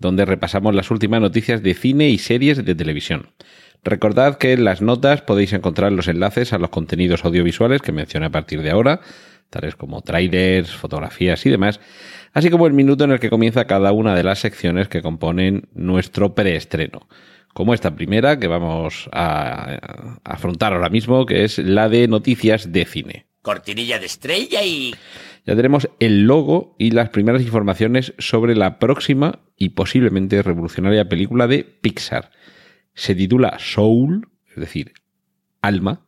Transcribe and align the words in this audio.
donde 0.00 0.24
repasamos 0.24 0.74
las 0.74 0.90
últimas 0.90 1.20
noticias 1.20 1.62
de 1.62 1.74
cine 1.74 2.08
y 2.08 2.18
series 2.18 2.64
de 2.64 2.74
televisión. 2.74 3.28
Recordad 3.84 4.36
que 4.36 4.52
en 4.52 4.64
las 4.64 4.82
notas 4.82 5.22
podéis 5.22 5.52
encontrar 5.52 5.92
los 5.92 6.08
enlaces 6.08 6.52
a 6.52 6.58
los 6.58 6.70
contenidos 6.70 7.24
audiovisuales 7.24 7.80
que 7.80 7.92
mencioné 7.92 8.26
a 8.26 8.30
partir 8.30 8.62
de 8.62 8.70
ahora, 8.70 9.00
tales 9.48 9.76
como 9.76 10.02
trailers, 10.02 10.70
fotografías 10.70 11.44
y 11.46 11.50
demás, 11.50 11.80
así 12.32 12.50
como 12.50 12.66
el 12.66 12.72
minuto 12.72 13.04
en 13.04 13.12
el 13.12 13.20
que 13.20 13.30
comienza 13.30 13.66
cada 13.66 13.92
una 13.92 14.14
de 14.14 14.22
las 14.22 14.40
secciones 14.40 14.88
que 14.88 15.02
componen 15.02 15.68
nuestro 15.74 16.34
preestreno. 16.34 17.08
Como 17.52 17.74
esta 17.74 17.94
primera 17.94 18.38
que 18.38 18.46
vamos 18.46 19.08
a 19.12 20.18
afrontar 20.24 20.72
ahora 20.72 20.88
mismo, 20.88 21.26
que 21.26 21.44
es 21.44 21.58
la 21.58 21.88
de 21.88 22.06
noticias 22.06 22.72
de 22.72 22.84
cine. 22.84 23.26
Cortinilla 23.42 23.98
de 23.98 24.06
estrella 24.06 24.62
y... 24.62 24.94
Ya 25.50 25.56
tenemos 25.56 25.90
el 25.98 26.28
logo 26.28 26.76
y 26.78 26.92
las 26.92 27.08
primeras 27.08 27.42
informaciones 27.42 28.14
sobre 28.18 28.54
la 28.54 28.78
próxima 28.78 29.40
y 29.56 29.70
posiblemente 29.70 30.44
revolucionaria 30.44 31.08
película 31.08 31.48
de 31.48 31.64
Pixar. 31.64 32.30
Se 32.94 33.16
titula 33.16 33.56
Soul, 33.58 34.28
es 34.48 34.54
decir, 34.54 34.92
alma, 35.60 36.06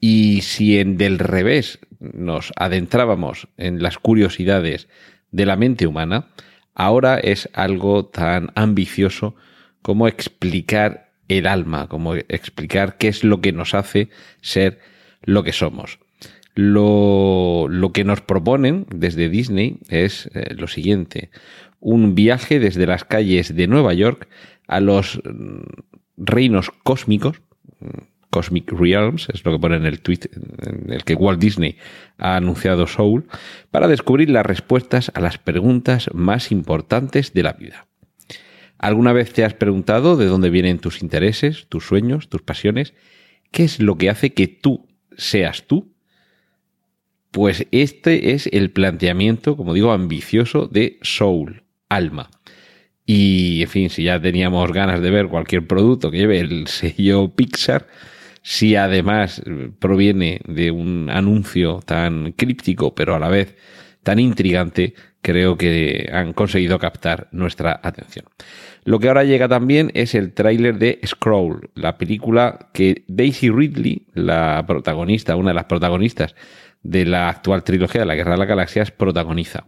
y 0.00 0.40
si 0.40 0.80
en 0.80 0.96
del 0.96 1.20
revés 1.20 1.78
nos 2.00 2.52
adentrábamos 2.56 3.46
en 3.58 3.80
las 3.80 3.96
curiosidades 3.98 4.88
de 5.30 5.46
la 5.46 5.54
mente 5.54 5.86
humana, 5.86 6.30
ahora 6.74 7.16
es 7.16 7.48
algo 7.52 8.06
tan 8.06 8.50
ambicioso 8.56 9.36
como 9.82 10.08
explicar 10.08 11.12
el 11.28 11.46
alma, 11.46 11.86
como 11.86 12.16
explicar 12.16 12.96
qué 12.98 13.06
es 13.06 13.22
lo 13.22 13.40
que 13.40 13.52
nos 13.52 13.74
hace 13.74 14.10
ser 14.40 14.80
lo 15.22 15.44
que 15.44 15.52
somos. 15.52 16.00
Lo, 16.60 17.68
que 17.94 18.02
nos 18.02 18.20
proponen 18.20 18.84
desde 18.92 19.28
Disney 19.28 19.78
es 19.88 20.28
eh, 20.34 20.54
lo 20.56 20.66
siguiente, 20.66 21.30
un 21.78 22.16
viaje 22.16 22.58
desde 22.58 22.84
las 22.84 23.04
calles 23.04 23.54
de 23.54 23.68
Nueva 23.68 23.94
York 23.94 24.26
a 24.66 24.80
los 24.80 25.22
mm, 25.24 25.60
reinos 26.16 26.72
cósmicos, 26.82 27.40
mm, 27.78 27.86
Cosmic 28.30 28.72
Realms, 28.72 29.28
es 29.32 29.44
lo 29.44 29.52
que 29.52 29.60
pone 29.60 29.76
en 29.76 29.86
el 29.86 30.00
tweet 30.00 30.18
en 30.66 30.92
el 30.92 31.04
que 31.04 31.14
Walt 31.14 31.38
Disney 31.40 31.76
ha 32.18 32.34
anunciado 32.34 32.88
Soul, 32.88 33.28
para 33.70 33.86
descubrir 33.86 34.28
las 34.28 34.44
respuestas 34.44 35.12
a 35.14 35.20
las 35.20 35.38
preguntas 35.38 36.10
más 36.12 36.50
importantes 36.50 37.34
de 37.34 37.42
la 37.44 37.52
vida. 37.52 37.86
¿Alguna 38.78 39.12
vez 39.12 39.32
te 39.32 39.44
has 39.44 39.54
preguntado 39.54 40.16
de 40.16 40.26
dónde 40.26 40.50
vienen 40.50 40.80
tus 40.80 41.02
intereses, 41.02 41.68
tus 41.68 41.86
sueños, 41.86 42.28
tus 42.28 42.42
pasiones? 42.42 42.94
¿Qué 43.52 43.62
es 43.62 43.78
lo 43.78 43.96
que 43.96 44.10
hace 44.10 44.34
que 44.34 44.48
tú 44.48 44.88
seas 45.16 45.68
tú? 45.68 45.94
Pues 47.30 47.66
este 47.72 48.32
es 48.32 48.48
el 48.52 48.70
planteamiento, 48.70 49.56
como 49.56 49.74
digo, 49.74 49.92
ambicioso 49.92 50.66
de 50.66 50.98
Soul, 51.02 51.62
alma. 51.88 52.30
Y, 53.04 53.62
en 53.62 53.68
fin, 53.68 53.90
si 53.90 54.04
ya 54.04 54.20
teníamos 54.20 54.70
ganas 54.72 55.00
de 55.00 55.10
ver 55.10 55.28
cualquier 55.28 55.66
producto 55.66 56.10
que 56.10 56.18
lleve 56.18 56.40
el 56.40 56.66
sello 56.68 57.34
Pixar, 57.34 57.86
si 58.42 58.76
además 58.76 59.42
proviene 59.78 60.40
de 60.46 60.70
un 60.70 61.10
anuncio 61.10 61.80
tan 61.84 62.32
críptico, 62.32 62.94
pero 62.94 63.14
a 63.14 63.18
la 63.18 63.28
vez 63.28 63.56
tan 64.02 64.18
intrigante, 64.18 64.94
creo 65.20 65.56
que 65.56 66.08
han 66.12 66.32
conseguido 66.32 66.78
captar 66.78 67.28
nuestra 67.32 67.78
atención. 67.82 68.24
Lo 68.84 68.98
que 68.98 69.08
ahora 69.08 69.24
llega 69.24 69.48
también 69.48 69.90
es 69.92 70.14
el 70.14 70.32
tráiler 70.32 70.78
de 70.78 70.98
Scroll, 71.04 71.70
la 71.74 71.98
película 71.98 72.70
que 72.72 73.04
Daisy 73.08 73.50
Ridley, 73.50 74.06
la 74.14 74.64
protagonista, 74.66 75.36
una 75.36 75.50
de 75.50 75.54
las 75.54 75.66
protagonistas 75.66 76.34
de 76.82 77.04
la 77.04 77.28
actual 77.28 77.64
trilogía 77.64 78.02
de 78.02 78.06
la 78.06 78.14
Guerra 78.14 78.32
de 78.32 78.38
las 78.38 78.48
Galaxias, 78.48 78.90
protagoniza. 78.90 79.66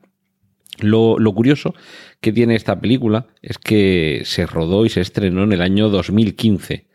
Lo, 0.80 1.18
lo, 1.18 1.34
curioso 1.34 1.74
que 2.20 2.32
tiene 2.32 2.54
esta 2.54 2.80
película 2.80 3.26
es 3.42 3.58
que 3.58 4.22
se 4.24 4.46
rodó 4.46 4.86
y 4.86 4.88
se 4.88 5.00
estrenó 5.02 5.44
en 5.44 5.52
el 5.52 5.60
año 5.60 5.90
2015. 5.90 6.90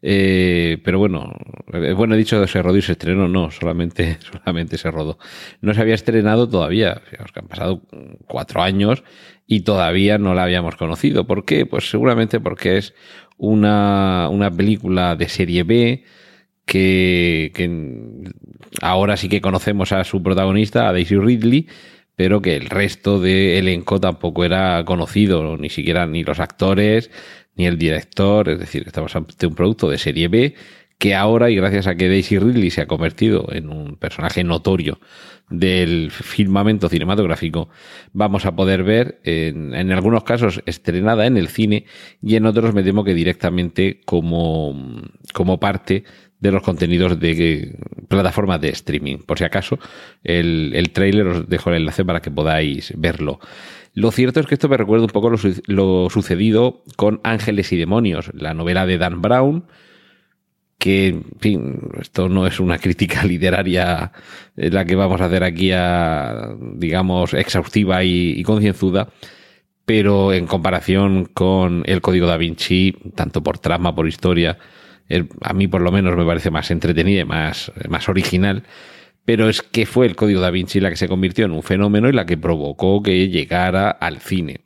Eh, 0.00 0.78
pero 0.84 1.00
bueno, 1.00 1.34
eh, 1.72 1.92
bueno, 1.92 2.14
he 2.14 2.18
dicho 2.18 2.46
se 2.46 2.62
rodó 2.62 2.76
y 2.76 2.82
se 2.82 2.92
estrenó, 2.92 3.28
no, 3.28 3.50
solamente, 3.50 4.18
solamente 4.32 4.78
se 4.78 4.90
rodó. 4.90 5.18
No 5.60 5.74
se 5.74 5.80
había 5.80 5.94
estrenado 5.94 6.48
todavía, 6.48 7.02
Fijaos 7.10 7.32
que 7.32 7.40
han 7.40 7.48
pasado 7.48 7.82
cuatro 8.26 8.62
años 8.62 9.02
y 9.46 9.60
todavía 9.60 10.18
no 10.18 10.34
la 10.34 10.44
habíamos 10.44 10.76
conocido. 10.76 11.26
¿Por 11.26 11.44
qué? 11.44 11.66
Pues 11.66 11.90
seguramente 11.90 12.40
porque 12.40 12.78
es 12.78 12.94
una, 13.36 14.28
una 14.30 14.50
película 14.50 15.16
de 15.16 15.28
serie 15.28 15.64
B, 15.64 16.04
que, 16.68 17.50
que, 17.54 18.30
ahora 18.82 19.16
sí 19.16 19.30
que 19.30 19.40
conocemos 19.40 19.90
a 19.92 20.04
su 20.04 20.22
protagonista, 20.22 20.88
a 20.88 20.92
Daisy 20.92 21.16
Ridley, 21.16 21.66
pero 22.14 22.42
que 22.42 22.56
el 22.56 22.66
resto 22.66 23.18
del 23.20 23.56
elenco 23.56 23.98
tampoco 23.98 24.44
era 24.44 24.84
conocido, 24.84 25.56
ni 25.56 25.70
siquiera 25.70 26.06
ni 26.06 26.24
los 26.24 26.40
actores, 26.40 27.10
ni 27.56 27.66
el 27.66 27.78
director, 27.78 28.50
es 28.50 28.58
decir, 28.58 28.84
estamos 28.86 29.16
ante 29.16 29.46
un 29.46 29.54
producto 29.54 29.88
de 29.88 29.98
serie 29.98 30.28
B 30.28 30.54
que 30.98 31.14
ahora, 31.14 31.48
y 31.48 31.54
gracias 31.54 31.86
a 31.86 31.94
que 31.94 32.08
Daisy 32.08 32.38
Ridley 32.38 32.70
se 32.70 32.82
ha 32.82 32.86
convertido 32.86 33.46
en 33.52 33.70
un 33.70 33.96
personaje 33.96 34.42
notorio 34.42 34.98
del 35.48 36.10
firmamento 36.10 36.88
cinematográfico, 36.88 37.68
vamos 38.12 38.44
a 38.44 38.56
poder 38.56 38.82
ver 38.82 39.20
en, 39.22 39.74
en, 39.74 39.92
algunos 39.92 40.24
casos 40.24 40.60
estrenada 40.66 41.26
en 41.26 41.36
el 41.36 41.48
cine 41.48 41.86
y 42.20 42.34
en 42.34 42.46
otros 42.46 42.74
me 42.74 42.82
temo 42.82 43.04
que 43.04 43.14
directamente 43.14 44.00
como, 44.04 44.74
como 45.32 45.60
parte 45.60 46.04
de 46.40 46.52
los 46.52 46.62
contenidos 46.62 47.18
de 47.18 47.76
plataformas 48.08 48.60
de 48.60 48.70
streaming. 48.70 49.18
Por 49.18 49.38
si 49.38 49.44
acaso, 49.44 49.78
el, 50.22 50.72
el 50.74 50.90
trailer 50.90 51.26
os 51.26 51.48
dejo 51.48 51.70
el 51.70 51.76
enlace 51.76 52.04
para 52.04 52.20
que 52.20 52.30
podáis 52.30 52.92
verlo. 52.96 53.40
Lo 53.94 54.12
cierto 54.12 54.40
es 54.40 54.46
que 54.46 54.54
esto 54.54 54.68
me 54.68 54.76
recuerda 54.76 55.04
un 55.04 55.10
poco 55.10 55.30
lo, 55.30 55.38
lo 55.66 56.10
sucedido 56.10 56.82
con 56.96 57.20
Ángeles 57.24 57.72
y 57.72 57.76
Demonios, 57.76 58.30
la 58.34 58.54
novela 58.54 58.86
de 58.86 58.98
Dan 58.98 59.20
Brown, 59.20 59.64
que, 60.78 61.08
en 61.08 61.24
fin, 61.40 61.80
esto 62.00 62.28
no 62.28 62.46
es 62.46 62.60
una 62.60 62.78
crítica 62.78 63.24
literaria 63.24 64.12
la 64.54 64.84
que 64.84 64.94
vamos 64.94 65.20
a 65.20 65.24
hacer 65.24 65.42
aquí 65.42 65.72
a, 65.72 66.54
digamos, 66.74 67.34
exhaustiva 67.34 68.04
y, 68.04 68.38
y 68.38 68.42
concienzuda, 68.44 69.08
pero 69.84 70.32
en 70.32 70.46
comparación 70.46 71.24
con 71.24 71.82
el 71.86 72.00
Código 72.00 72.26
da 72.26 72.36
Vinci, 72.36 72.94
tanto 73.16 73.42
por 73.42 73.58
trama, 73.58 73.94
por 73.94 74.06
historia, 74.06 74.58
a 75.40 75.52
mí 75.52 75.68
por 75.68 75.80
lo 75.80 75.92
menos 75.92 76.16
me 76.16 76.24
parece 76.24 76.50
más 76.50 76.70
entretenida 76.70 77.20
y 77.22 77.24
más, 77.24 77.72
más 77.88 78.08
original, 78.08 78.64
pero 79.24 79.48
es 79.48 79.62
que 79.62 79.86
fue 79.86 80.06
el 80.06 80.16
Código 80.16 80.40
da 80.40 80.50
Vinci 80.50 80.80
la 80.80 80.90
que 80.90 80.96
se 80.96 81.08
convirtió 81.08 81.44
en 81.44 81.52
un 81.52 81.62
fenómeno 81.62 82.08
y 82.08 82.12
la 82.12 82.26
que 82.26 82.38
provocó 82.38 83.02
que 83.02 83.28
llegara 83.28 83.90
al 83.90 84.20
cine. 84.20 84.62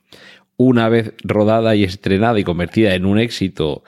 Una 0.57 0.89
vez 0.89 1.15
rodada 1.25 1.75
y 1.75 1.85
estrenada 1.85 2.39
y 2.39 2.45
convertida 2.45 2.95
en 2.95 3.05
un 3.05 3.19
éxito 3.19 3.83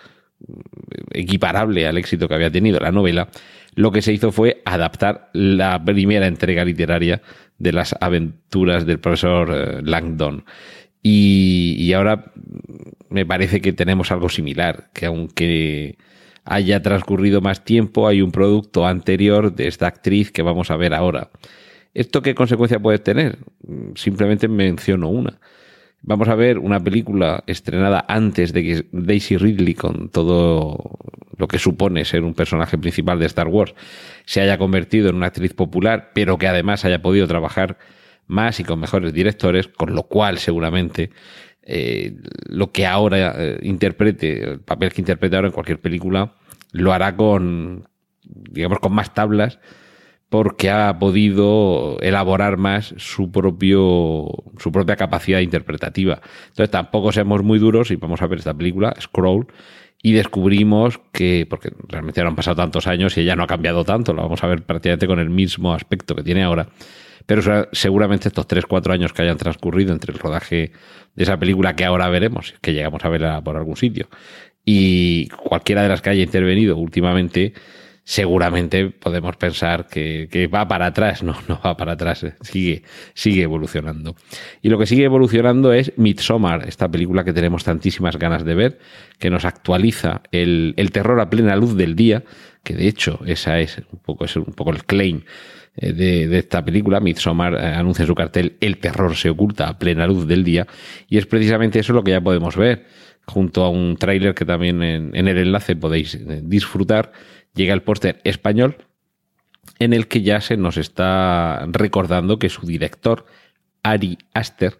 equiparable 1.13 1.87
al 1.87 1.99
éxito 1.99 2.29
que 2.29 2.35
había 2.35 2.51
tenido 2.51 2.81
la 2.81 2.93
novela, 2.93 3.29
lo 3.75 3.93
que 3.93 4.03
se 4.03 4.13
hizo 4.13 4.33
fue 4.33 4.63
adaptar 4.65 5.31
la 5.33 5.83
primera 5.85 6.27
entrega 6.27 6.65
literaria 6.65 7.23
de 7.59 7.73
las 7.73 7.95
aventuras 8.01 8.87
del 8.87 8.99
profesor 8.99 9.51
eh, 9.53 9.81
Langdon. 9.83 10.45
Y, 11.03 11.77
y 11.79 11.93
ahora 11.93 12.33
me 13.11 13.27
parece 13.27 13.61
que 13.61 13.73
tenemos 13.73 14.11
algo 14.11 14.29
similar, 14.29 14.91
que 14.93 15.07
aunque 15.07 15.99
haya 16.45 16.83
transcurrido 16.83 17.41
más 17.41 17.65
tiempo, 17.65 18.07
hay 18.07 18.23
un 18.23 18.31
producto 18.31 18.87
anterior 18.87 19.55
de 19.55 19.67
esta 19.67 19.87
actriz 19.87 20.31
que 20.31 20.43
vamos 20.43 20.71
a 20.71 20.77
ver 20.77 20.95
ahora. 20.95 21.31
¿Esto 21.95 22.23
qué 22.23 22.35
consecuencia 22.35 22.79
puede 22.81 22.99
tener? 22.99 23.39
Simplemente 23.95 24.49
menciono 24.49 25.09
una. 25.09 25.39
Vamos 26.03 26.29
a 26.29 26.35
ver 26.35 26.59
una 26.59 26.83
película 26.83 27.45
estrenada 27.47 28.05
antes 28.09 28.53
de 28.53 28.63
que 28.63 28.87
Daisy 28.93 29.39
Ridley, 29.39 29.75
con 29.75 30.11
todo 30.11 30.99
lo 31.39 31.49
que 31.49 31.59
supone 31.59 32.05
ser 32.05 32.25
un 32.25 32.35
personaje 32.35 32.77
principal 32.77 33.19
de 33.19 33.27
Star 33.27 33.49
Wars, 33.49 33.75
se 34.27 34.43
haya 34.43 34.59
convertido 34.59 35.09
en 35.09 35.17
una 35.17 35.27
actriz 35.27 35.55
popular, 35.55 36.11
pero 36.15 36.37
que 36.37 36.47
además 36.47 36.85
haya 36.85 37.01
podido 37.01 37.27
trabajar 37.27 37.79
más 38.27 38.61
y 38.61 38.65
con 38.65 38.81
mejores 38.81 39.13
directores, 39.13 39.69
con 39.69 39.95
lo 39.95 40.05
cual 40.05 40.39
seguramente 40.39 41.11
eh, 41.63 42.17
lo 42.47 42.73
que 42.73 42.87
ahora 42.87 43.35
eh, 43.37 43.59
interprete, 43.63 44.53
el 44.53 44.61
papel 44.61 44.93
que 44.93 45.01
interprete 45.01 45.37
ahora 45.37 45.49
en 45.49 45.55
cualquier 45.55 45.81
película, 45.81 46.35
lo 46.73 46.93
hará 46.93 47.17
con, 47.17 47.89
digamos, 48.23 48.81
con 48.81 48.93
más 48.93 49.15
tablas, 49.15 49.59
porque 50.29 50.69
ha 50.69 50.99
podido 50.99 51.97
elaborar 52.01 52.57
más 52.57 52.93
su 52.97 53.31
propio, 53.31 54.27
su 54.59 54.73
propia 54.73 54.97
capacidad 54.97 55.39
interpretativa. 55.39 56.21
Entonces 56.49 56.71
tampoco 56.71 57.13
seamos 57.13 57.43
muy 57.45 57.59
duros 57.59 57.91
y 57.91 57.97
vamos 57.97 58.21
a 58.21 58.27
ver 58.27 58.41
esta 58.41 58.53
película, 58.53 58.95
Scroll, 59.01 59.47
y 60.03 60.13
descubrimos 60.13 61.01
que, 61.13 61.47
porque 61.49 61.71
realmente 61.89 62.21
no 62.21 62.29
han 62.29 62.37
pasado 62.37 62.57
tantos 62.57 62.87
años 62.87 63.17
y 63.17 63.21
ella 63.21 63.37
no 63.37 63.45
ha 63.45 63.47
cambiado 63.47 63.85
tanto, 63.85 64.13
lo 64.13 64.23
vamos 64.23 64.43
a 64.43 64.49
ver 64.49 64.63
prácticamente 64.65 65.07
con 65.07 65.19
el 65.19 65.31
mismo 65.31 65.73
aspecto 65.73 66.15
que 66.15 66.23
tiene 66.23 66.43
ahora, 66.43 66.69
pero 67.27 67.69
seguramente 67.73 68.29
estos 68.29 68.47
3-4 68.47 68.93
años 68.93 69.13
que 69.13 69.23
hayan 69.23 69.37
transcurrido 69.37 69.93
entre 69.93 70.13
el 70.13 70.19
rodaje 70.19 70.73
de 71.15 71.23
esa 71.23 71.39
película 71.39 71.77
que 71.77 71.85
ahora 71.85 72.09
veremos, 72.09 72.55
que 72.61 72.73
llegamos 72.73 73.05
a 73.05 73.09
verla 73.09 73.43
por 73.43 73.57
algún 73.57 73.77
sitio, 73.77 74.09
y 74.65 75.29
cualquiera 75.29 75.83
de 75.83 75.89
las 75.89 76.03
que 76.03 76.11
haya 76.11 76.23
intervenido 76.23 76.77
últimamente, 76.77 77.53
seguramente 78.05 78.91
podemos 78.91 79.37
pensar 79.37 79.87
que, 79.89 80.49
va 80.53 80.69
para 80.69 80.87
atrás. 80.87 81.23
No, 81.23 81.37
no 81.49 81.61
va 81.65 81.77
para 81.77 81.93
atrás, 81.93 82.23
eh, 82.25 82.35
sigue, 82.43 82.83
sigue 83.15 83.43
evolucionando. 83.43 84.15
Y 84.63 84.69
lo 84.69 84.79
que 84.79 84.87
sigue 84.87 85.05
evolucionando 85.05 85.73
es 85.73 85.93
Midsommar, 85.97 86.69
esta 86.69 86.91
película 86.91 87.25
que 87.25 87.33
tenemos 87.33 87.65
tantísimas 87.65 88.19
ganas 88.19 88.45
de 88.45 88.55
ver, 88.55 88.79
que 89.19 89.31
nos 89.31 89.45
actualiza 89.45 90.23
el, 90.31 90.75
terror 90.93 91.21
a 91.21 91.31
plena 91.31 91.57
luz 91.57 91.77
del 91.77 91.97
día, 91.97 92.25
que 92.63 92.75
de 92.75 92.89
hecho 92.89 93.21
esa 93.27 93.59
es 93.61 93.79
un 93.91 93.99
poco, 93.99 94.25
es 94.25 94.37
un 94.37 94.45
poco 94.45 94.71
el 94.71 94.85
claim 94.85 95.23
eh, 95.77 95.93
de, 95.93 96.39
esta 96.39 96.65
película. 96.65 97.01
Midsommar 97.01 97.55
eh, 97.55 97.75
anuncia 97.75 98.03
en 98.03 98.07
su 98.07 98.15
cartel 98.15 98.57
El 98.61 98.79
terror 98.79 99.17
se 99.17 99.31
oculta 99.31 99.69
a 99.69 99.79
plena 99.79 100.07
luz 100.07 100.27
del 100.27 100.45
día, 100.45 100.67
y 101.09 101.19
es 101.19 101.27
precisamente 101.27 101.79
eso 101.79 101.93
lo 101.93 102.05
que 102.05 102.13
ya 102.13 102.21
podemos 102.21 102.57
ver 102.57 102.87
junto 103.27 103.65
a 103.65 103.71
un 103.71 103.97
tráiler 103.97 104.35
que 104.35 104.45
también 104.45 104.83
en, 104.83 105.17
en, 105.17 105.29
el 105.29 105.39
enlace 105.39 105.77
podéis 105.77 106.19
disfrutar 106.43 107.11
llega 107.55 107.73
el 107.73 107.83
póster 107.83 108.21
español 108.25 108.77
en 109.79 109.93
el 109.93 110.09
que 110.09 110.23
ya 110.23 110.41
se 110.41 110.57
nos 110.57 110.77
está 110.77 111.67
recordando 111.69 112.39
que 112.39 112.49
su 112.49 112.67
director, 112.67 113.27
Ari 113.83 114.19
Aster, 114.35 114.79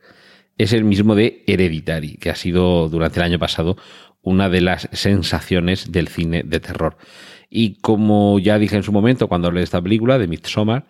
es 0.59 0.73
el 0.73 0.85
mismo 0.85 1.15
de 1.15 1.43
Hereditary, 1.47 2.17
que 2.17 2.31
ha 2.31 2.35
sido 2.35 2.89
durante 2.89 3.19
el 3.19 3.25
año 3.25 3.39
pasado 3.39 3.77
una 4.23 4.49
de 4.49 4.61
las 4.61 4.89
sensaciones 4.93 5.91
del 5.91 6.09
cine 6.09 6.43
de 6.45 6.61
terror. 6.61 6.97
Y 7.57 7.77
como 7.77 8.41
ya 8.41 8.59
dije 8.59 8.75
en 8.75 8.83
su 8.83 8.91
momento 8.91 9.29
cuando 9.29 9.47
hablé 9.47 9.61
de 9.61 9.65
esta 9.65 9.81
película, 9.81 10.19
de 10.19 10.27
Midsommar, 10.27 10.87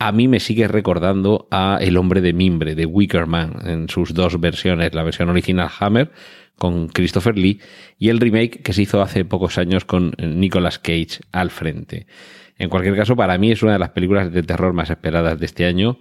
a 0.00 0.10
mí 0.10 0.26
me 0.26 0.40
sigue 0.40 0.66
recordando 0.66 1.46
a 1.52 1.78
El 1.80 1.96
hombre 1.96 2.20
de 2.20 2.32
mimbre, 2.32 2.74
de 2.74 2.86
Wicker 2.86 3.28
Man, 3.28 3.54
en 3.64 3.88
sus 3.88 4.12
dos 4.12 4.40
versiones, 4.40 4.94
la 4.94 5.04
versión 5.04 5.28
original 5.28 5.70
Hammer 5.78 6.10
con 6.58 6.88
Christopher 6.88 7.38
Lee 7.38 7.60
y 8.00 8.08
el 8.08 8.18
remake 8.18 8.64
que 8.64 8.72
se 8.72 8.82
hizo 8.82 9.00
hace 9.00 9.24
pocos 9.24 9.58
años 9.58 9.84
con 9.84 10.12
Nicolas 10.18 10.80
Cage 10.80 11.20
al 11.30 11.52
frente. 11.52 12.08
En 12.58 12.68
cualquier 12.68 12.96
caso, 12.96 13.14
para 13.14 13.38
mí 13.38 13.52
es 13.52 13.62
una 13.62 13.74
de 13.74 13.78
las 13.78 13.90
películas 13.90 14.32
de 14.32 14.42
terror 14.42 14.72
más 14.72 14.90
esperadas 14.90 15.38
de 15.38 15.46
este 15.46 15.66
año 15.66 16.00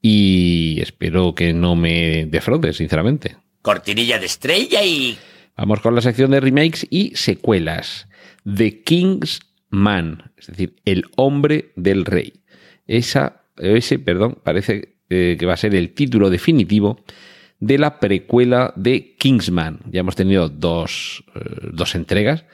y 0.00 0.78
espero 0.80 1.34
que 1.34 1.52
no 1.52 1.76
me 1.76 2.24
defraude, 2.24 2.72
sinceramente. 2.72 3.36
Cortinilla 3.60 4.18
de 4.18 4.24
estrella 4.24 4.82
y... 4.82 5.18
Vamos 5.58 5.80
con 5.80 5.94
la 5.94 6.00
sección 6.00 6.30
de 6.30 6.40
remakes 6.40 6.86
y 6.88 7.14
secuelas. 7.16 8.05
The 8.46 8.82
King's 8.82 9.40
Man, 9.68 10.32
es 10.36 10.46
decir, 10.46 10.76
el 10.84 11.04
hombre 11.16 11.72
del 11.76 12.04
rey. 12.04 12.44
Esa, 12.86 13.42
ese, 13.56 13.98
perdón, 13.98 14.38
parece 14.42 14.96
eh, 15.10 15.36
que 15.38 15.46
va 15.46 15.54
a 15.54 15.58
ser 15.58 15.74
el 15.74 15.92
título 15.92 16.30
definitivo 16.30 17.04
de 17.60 17.78
la 17.78 17.98
precuela 18.00 18.72
de 18.76 19.16
Kingsman. 19.16 19.80
Ya 19.90 20.00
hemos 20.00 20.16
tenido 20.16 20.48
dos, 20.48 21.24
eh, 21.34 21.68
dos 21.72 21.94
entregas. 21.94 22.44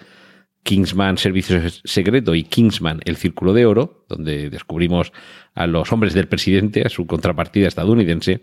Kingsman 0.63 1.19
Servicio 1.19 1.61
Secreto 1.85 2.35
y 2.35 2.45
Kingsman 2.45 3.01
El 3.05 3.17
Círculo 3.17 3.53
de 3.53 3.67
Oro, 3.67 4.05
donde 4.09 4.49
descubrimos 4.49 5.13
a 5.55 5.67
los 5.67 5.93
hombres 5.93 6.15
del 6.15 6.29
presidente, 6.29 6.83
a 6.83 6.89
su 6.89 7.07
contrapartida 7.07 7.67
estadounidense. 7.67 8.43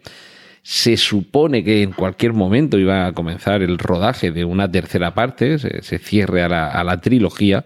Se 0.61 0.97
supone 0.97 1.63
que 1.63 1.83
en 1.83 1.91
cualquier 1.91 2.33
momento 2.33 2.77
iba 2.77 3.07
a 3.07 3.13
comenzar 3.13 3.61
el 3.61 3.77
rodaje 3.77 4.31
de 4.31 4.45
una 4.45 4.69
tercera 4.69 5.13
parte, 5.13 5.57
se, 5.57 5.97
cierre 5.99 6.43
a 6.43 6.83
la, 6.83 7.01
trilogía 7.01 7.65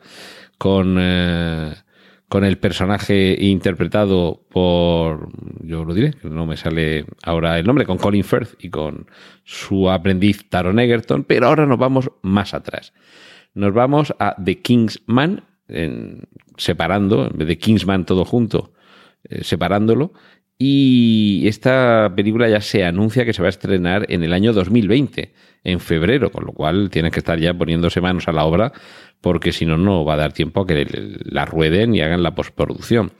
con 0.57 0.97
eh, 0.99 1.73
con 2.33 2.43
el 2.43 2.57
personaje 2.57 3.37
interpretado 3.39 4.41
por, 4.49 5.29
yo 5.61 5.85
lo 5.85 5.93
diré, 5.93 6.15
no 6.23 6.47
me 6.47 6.57
sale 6.57 7.05
ahora 7.21 7.59
el 7.59 7.65
nombre, 7.67 7.85
con 7.85 7.99
Colin 7.99 8.23
Firth 8.23 8.55
y 8.57 8.71
con 8.71 9.05
su 9.43 9.87
aprendiz 9.87 10.49
Taron 10.49 10.79
Egerton, 10.79 11.25
pero 11.25 11.45
ahora 11.45 11.67
nos 11.67 11.77
vamos 11.77 12.09
más 12.23 12.55
atrás. 12.55 12.91
Nos 13.53 13.71
vamos 13.71 14.15
a 14.17 14.35
The 14.43 14.63
Kingsman, 14.63 15.43
separando, 16.57 17.27
en 17.27 17.37
vez 17.37 17.47
de 17.47 17.59
Kingsman 17.59 18.03
todo 18.03 18.25
junto, 18.25 18.73
eh, 19.25 19.43
separándolo, 19.43 20.13
y 20.65 21.45
esta 21.45 22.13
película 22.15 22.47
ya 22.47 22.61
se 22.61 22.85
anuncia 22.85 23.25
que 23.25 23.33
se 23.33 23.41
va 23.41 23.47
a 23.47 23.49
estrenar 23.49 24.05
en 24.07 24.23
el 24.23 24.31
año 24.31 24.53
2020, 24.53 25.33
en 25.65 25.81
febrero, 25.81 26.31
con 26.31 26.45
lo 26.45 26.53
cual 26.53 26.89
tienen 26.89 27.11
que 27.11 27.19
estar 27.19 27.37
ya 27.37 27.53
poniéndose 27.53 27.99
manos 27.99 28.29
a 28.29 28.31
la 28.31 28.45
obra 28.45 28.71
porque 29.19 29.51
si 29.51 29.65
no, 29.65 29.77
no 29.77 30.05
va 30.05 30.13
a 30.13 30.17
dar 30.17 30.31
tiempo 30.31 30.61
a 30.61 30.65
que 30.65 30.87
la 31.25 31.43
rueden 31.43 31.93
y 31.95 31.99
hagan 31.99 32.23
la 32.23 32.33
postproducción. 32.33 33.11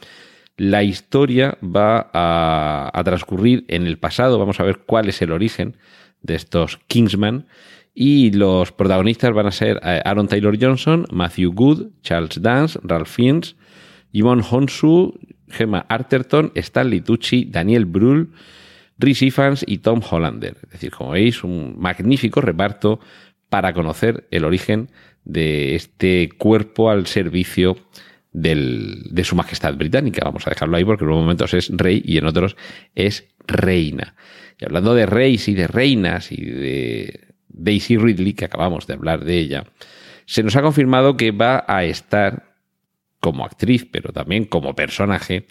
La 0.56 0.84
historia 0.84 1.58
va 1.62 2.10
a, 2.14 3.02
transcurrir 3.04 3.66
en 3.68 3.88
el 3.88 4.00
pasado, 4.00 4.40
vamos 4.40 4.62
a 4.62 4.64
ver 4.64 4.80
cuál 4.86 5.10
es 5.10 5.22
el 5.22 5.34
origen 5.34 5.76
de 6.22 6.36
estos 6.36 6.80
Kingsman. 6.88 7.48
Y 7.94 8.32
los 8.32 8.72
protagonistas 8.72 9.34
van 9.34 9.48
a 9.48 9.52
ser 9.52 9.82
eh, 9.84 10.02
Aaron 10.06 10.30
Taylor 10.30 10.58
Johnson, 10.58 11.06
Matthew 11.12 11.52
Good, 11.52 11.88
Charles 12.04 12.42
Dance, 12.42 12.80
Ralph 12.84 13.10
Fiennes, 13.10 13.58
Yvonne 14.14 14.44
Honsu, 14.50 15.20
Gemma 15.54 15.86
Arterton, 15.88 16.52
Stanley 16.56 17.02
Tucci, 17.02 17.46
Daniel 17.46 17.86
Brühl, 17.86 18.32
Rhys 18.98 19.22
Ifans 19.22 19.64
y 19.68 19.80
Tom 19.80 20.02
Hollander. 20.02 20.58
Es 20.64 20.72
decir, 20.72 20.92
como 20.92 21.12
veis, 21.12 21.44
un 21.44 21.76
magnífico 21.80 22.42
reparto 22.42 23.00
para 23.50 23.74
conocer 23.74 24.28
el 24.32 24.46
origen 24.46 24.90
de 25.26 25.76
este 25.76 26.30
cuerpo 26.38 26.90
al 26.90 27.08
servicio 27.08 27.78
de 28.34 29.24
su 29.24 29.36
majestad 29.36 29.76
británica. 29.76 30.26
Vamos 30.26 30.48
a 30.48 30.50
dejarlo 30.50 30.76
ahí 30.76 30.84
porque 30.84 31.04
en 31.04 31.12
unos 31.12 31.22
momentos 31.22 31.54
es 31.54 31.70
rey 31.70 32.02
y 32.04 32.18
en 32.18 32.26
otros 32.26 32.56
es 32.96 33.30
reina. 33.48 34.16
Y 34.60 34.66
hablando 34.66 34.96
de 34.96 35.06
reyes 35.06 35.48
y 35.48 35.54
de 35.54 35.68
reinas 35.68 36.32
y 36.32 36.44
de 36.44 37.28
Daisy 37.50 37.98
Ridley, 37.98 38.34
que 38.34 38.46
acabamos 38.46 38.88
de 38.88 38.94
hablar 38.94 39.24
de 39.24 39.38
ella, 39.38 39.66
se 40.26 40.42
nos 40.42 40.56
ha 40.56 40.62
confirmado 40.62 41.18
que 41.18 41.32
va 41.32 41.64
a 41.68 41.84
estar 41.84 42.53
como 43.24 43.46
actriz, 43.46 43.88
pero 43.90 44.12
también 44.12 44.44
como 44.44 44.76
personaje, 44.76 45.48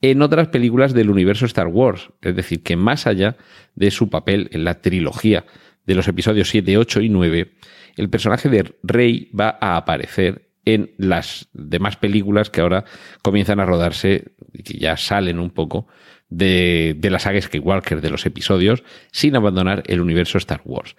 en 0.00 0.22
otras 0.22 0.48
películas 0.48 0.92
del 0.92 1.08
universo 1.08 1.46
Star 1.46 1.68
Wars. 1.68 2.10
Es 2.20 2.34
decir, 2.34 2.64
que 2.64 2.74
más 2.74 3.06
allá 3.06 3.36
de 3.76 3.92
su 3.92 4.10
papel 4.10 4.48
en 4.50 4.64
la 4.64 4.80
trilogía 4.80 5.46
de 5.86 5.94
los 5.94 6.08
episodios 6.08 6.48
7, 6.48 6.76
8 6.76 7.00
y 7.00 7.08
9, 7.08 7.52
el 7.96 8.10
personaje 8.10 8.48
de 8.48 8.74
Rey 8.82 9.30
va 9.38 9.56
a 9.60 9.76
aparecer 9.76 10.48
en 10.64 10.90
las 10.96 11.48
demás 11.52 11.96
películas 11.96 12.50
que 12.50 12.60
ahora 12.60 12.84
comienzan 13.22 13.60
a 13.60 13.66
rodarse 13.66 14.32
y 14.52 14.64
que 14.64 14.78
ya 14.78 14.96
salen 14.96 15.38
un 15.38 15.50
poco 15.50 15.86
de, 16.28 16.96
de 16.98 17.10
la 17.10 17.20
saga 17.20 17.40
Skywalker 17.40 18.00
de 18.00 18.10
los 18.10 18.26
episodios 18.26 18.82
sin 19.12 19.36
abandonar 19.36 19.84
el 19.86 20.00
universo 20.00 20.38
Star 20.38 20.62
Wars. 20.64 20.96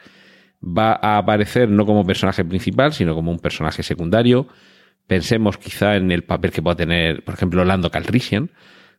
Va 0.63 0.93
a 0.93 1.17
aparecer 1.17 1.67
no 1.67 1.85
como 1.85 2.05
personaje 2.05 2.45
principal, 2.45 2.93
sino 2.93 3.13
como 3.13 3.29
un 3.29 3.39
personaje 3.39 3.83
secundario. 3.83 4.47
Pensemos 5.07 5.57
quizá 5.57 5.95
en 5.95 6.11
el 6.11 6.23
papel 6.23 6.51
que 6.51 6.61
pueda 6.61 6.75
tener, 6.75 7.23
por 7.23 7.33
ejemplo, 7.35 7.65
Lando 7.65 7.91
Calrissian, 7.91 8.51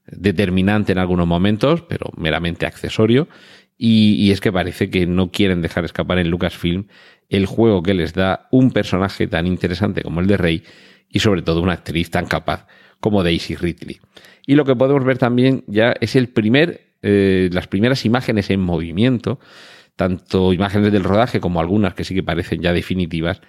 determinante 0.06 0.92
en 0.92 0.98
algunos 0.98 1.26
momentos, 1.26 1.82
pero 1.82 2.10
meramente 2.16 2.66
accesorio. 2.66 3.28
Y, 3.76 4.30
es 4.30 4.40
que 4.40 4.52
parece 4.52 4.88
que 4.88 5.06
no 5.06 5.30
quieren 5.30 5.60
dejar 5.60 5.84
escapar 5.84 6.18
en 6.18 6.30
Lucasfilm 6.30 6.86
el 7.28 7.46
juego 7.46 7.82
que 7.82 7.94
les 7.94 8.12
da 8.12 8.48
un 8.52 8.70
personaje 8.70 9.26
tan 9.26 9.46
interesante 9.46 10.02
como 10.02 10.20
el 10.20 10.26
de 10.26 10.36
Rey 10.36 10.62
y 11.08 11.18
sobre 11.18 11.42
todo 11.42 11.60
una 11.60 11.72
actriz 11.72 12.10
tan 12.10 12.26
capaz 12.26 12.66
como 13.00 13.24
Daisy 13.24 13.56
Ridley. 13.56 14.00
Y 14.46 14.54
lo 14.54 14.64
que 14.64 14.76
podemos 14.76 15.04
ver 15.04 15.18
también 15.18 15.64
ya 15.66 15.94
es 16.00 16.14
el 16.16 16.28
primer, 16.28 16.92
eh, 17.02 17.50
las 17.52 17.66
primeras 17.66 18.04
imágenes 18.04 18.50
en 18.50 18.60
movimiento, 18.60 19.40
tanto 19.96 20.52
imágenes 20.52 20.92
del 20.92 21.04
rodaje 21.04 21.40
como 21.40 21.60
algunas 21.60 21.94
que 21.94 22.04
sí 22.04 22.14
que 22.14 22.22
parecen 22.22 22.60
ya 22.62 22.72
definitivas, 22.72 23.40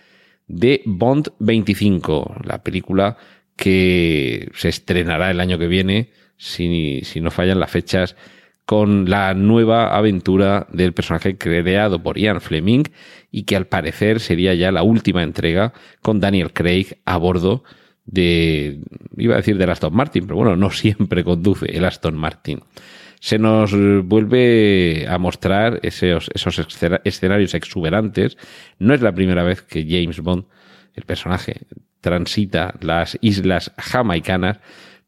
de 0.48 0.82
Bond 0.86 1.30
25, 1.40 2.42
la 2.44 2.64
película 2.64 3.18
que 3.56 4.50
se 4.54 4.70
estrenará 4.70 5.32
el 5.32 5.40
año 5.40 5.58
que 5.58 5.68
viene, 5.68 6.12
si, 6.38 7.02
si 7.04 7.22
no 7.22 7.32
fallan 7.32 7.60
las 7.60 7.72
fechas 7.72 8.16
con 8.66 9.10
la 9.10 9.34
nueva 9.34 9.96
aventura 9.96 10.68
del 10.72 10.94
personaje 10.94 11.38
creado 11.38 12.02
por 12.02 12.18
Ian 12.18 12.42
Fleming 12.42 12.84
y 13.32 13.44
que 13.44 13.56
al 13.56 13.68
parecer 13.68 14.20
sería 14.20 14.56
ya 14.56 14.72
la 14.72 14.84
última 14.84 15.24
entrega 15.24 15.74
con 16.02 16.20
Daniel 16.20 16.52
Craig 16.52 16.98
a 17.06 17.18
bordo 17.18 17.64
de, 18.06 18.82
iba 19.18 19.36
a 19.36 19.38
decir 19.38 19.58
del 19.58 19.70
Aston 19.70 19.96
Martin, 19.96 20.26
pero 20.26 20.38
bueno, 20.38 20.56
no 20.56 20.72
siempre 20.72 21.24
conduce 21.24 21.66
el 21.66 21.86
Aston 21.86 22.16
Martin. 22.16 22.62
Se 23.20 23.40
nos 23.40 23.74
vuelve 24.04 25.08
a 25.10 25.18
mostrar 25.18 25.80
esos, 25.84 26.30
esos 26.34 26.60
escenarios 27.04 27.54
exuberantes. 27.54 28.38
No 28.80 28.94
es 28.94 29.02
la 29.02 29.14
primera 29.14 29.44
vez 29.44 29.62
que 29.62 29.86
James 29.88 30.20
Bond, 30.20 30.46
el 30.94 31.04
personaje, 31.04 31.62
transita 32.06 32.76
las 32.82 33.18
islas 33.22 33.72
jamaicanas, 33.78 34.60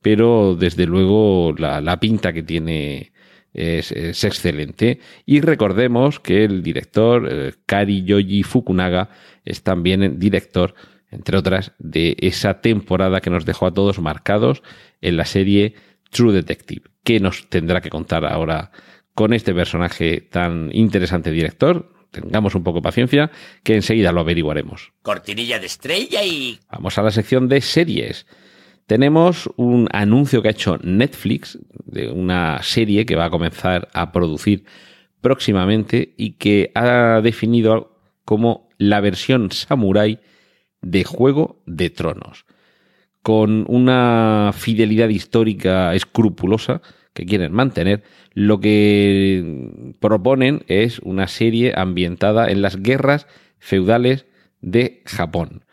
pero 0.02 0.56
desde 0.56 0.88
luego 0.88 1.54
la, 1.56 2.00
pinta 2.00 2.34
que 2.34 2.42
tiene 2.42 3.12
es, 3.54 3.92
excelente. 3.92 5.00
Y 5.26 5.42
recordemos 5.42 6.20
que 6.20 6.44
el 6.44 6.64
director, 6.64 7.28
eh, 7.30 7.54
Kari 7.68 8.04
Yoji 8.04 8.42
Fukunaga, 8.42 9.10
es 9.46 9.62
también 9.62 10.18
director, 10.18 10.74
entre 11.12 11.38
otras, 11.38 11.74
de 11.78 12.18
esa 12.20 12.62
temporada 12.62 13.22
que 13.22 13.30
nos 13.30 13.46
dejó 13.46 13.68
a 13.68 13.74
todos 13.74 14.00
marcados 14.00 14.64
en 15.02 15.18
la 15.18 15.26
serie 15.26 15.76
True 16.10 16.34
Detective. 16.34 16.90
¿Qué 17.08 17.22
nos 17.22 17.48
tendrá 17.48 17.80
que 17.80 17.90
contar 17.90 18.26
ahora 18.26 18.70
con 19.14 19.32
este 19.32 19.54
personaje 19.54 20.20
tan 20.20 20.70
interesante 20.74 21.32
director? 21.32 21.90
Tengamos 22.12 22.54
un 22.54 22.66
poco 22.66 22.80
de 22.80 22.84
paciencia, 22.84 23.32
que 23.64 23.76
enseguida 23.76 24.12
lo 24.12 24.20
averiguaremos. 24.20 24.92
Cortinilla 25.04 25.58
de 25.58 25.68
estrella 25.68 26.22
y... 26.26 26.60
Vamos 26.70 26.98
a 26.98 27.04
la 27.04 27.12
sección 27.12 27.48
de 27.48 27.62
series. 27.62 28.28
Tenemos 28.88 29.50
un 29.56 29.88
anuncio 29.94 30.42
que 30.42 30.50
ha 30.50 30.52
hecho 30.52 30.80
Netflix 30.84 31.58
de 31.86 32.10
una 32.10 32.62
serie 32.62 33.06
que 33.06 33.16
va 33.16 33.28
a 33.28 33.30
comenzar 33.30 33.88
a 33.94 34.12
producir 34.12 34.66
próximamente 35.22 36.14
y 36.18 36.34
que 36.34 36.74
ha 36.76 37.22
definido 37.22 38.02
como 38.26 38.68
la 38.78 39.00
versión 39.00 39.50
samurai 39.54 40.20
de 40.82 41.06
Juego 41.06 41.64
de 41.66 41.90
Tronos, 41.90 42.46
con 43.28 43.66
una 43.68 44.52
fidelidad 44.54 45.10
histórica 45.10 45.94
escrupulosa 45.94 46.82
que 47.14 47.26
quieren 47.26 47.52
mantener, 47.52 48.02
lo 48.34 48.62
que 48.62 49.94
proponen 50.00 50.64
es 50.68 51.00
una 51.00 51.28
serie 51.28 51.74
ambientada 51.76 52.50
en 52.50 52.62
las 52.62 52.82
guerras 52.82 53.28
feudales 53.60 54.28
de 54.62 55.02
Japón. 55.06 55.66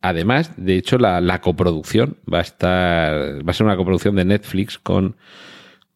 Además, 0.00 0.50
de 0.56 0.74
hecho, 0.76 0.98
la, 0.98 1.40
coproducción 1.40 2.16
va 2.26 2.38
a 2.38 2.42
estar. 2.42 3.46
Va 3.46 3.50
a 3.52 3.54
ser 3.54 3.66
una 3.66 3.76
coproducción 3.76 4.16
de 4.16 4.24
Netflix 4.24 4.76
con. 4.76 5.14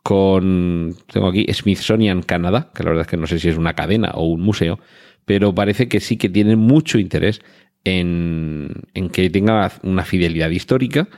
Con. 0.04 0.94
Tengo 1.12 1.26
aquí 1.26 1.52
Smithsonian 1.52 2.22
Canadá, 2.22 2.70
que 2.72 2.84
la 2.84 2.90
verdad 2.90 3.06
es 3.06 3.10
que 3.10 3.16
no 3.16 3.26
sé 3.26 3.40
si 3.40 3.48
es 3.48 3.56
una 3.56 3.74
cadena 3.74 4.12
o 4.14 4.26
un 4.26 4.40
museo, 4.40 4.78
pero 5.24 5.52
parece 5.52 5.88
que 5.88 5.98
sí 5.98 6.16
que 6.16 6.28
tienen 6.28 6.60
mucho 6.60 7.00
interés 7.00 7.40
en, 7.84 8.82
que 9.12 9.30
tenga 9.30 9.72
una 9.82 10.04
fidelidad 10.04 10.50
histórica. 10.50 11.08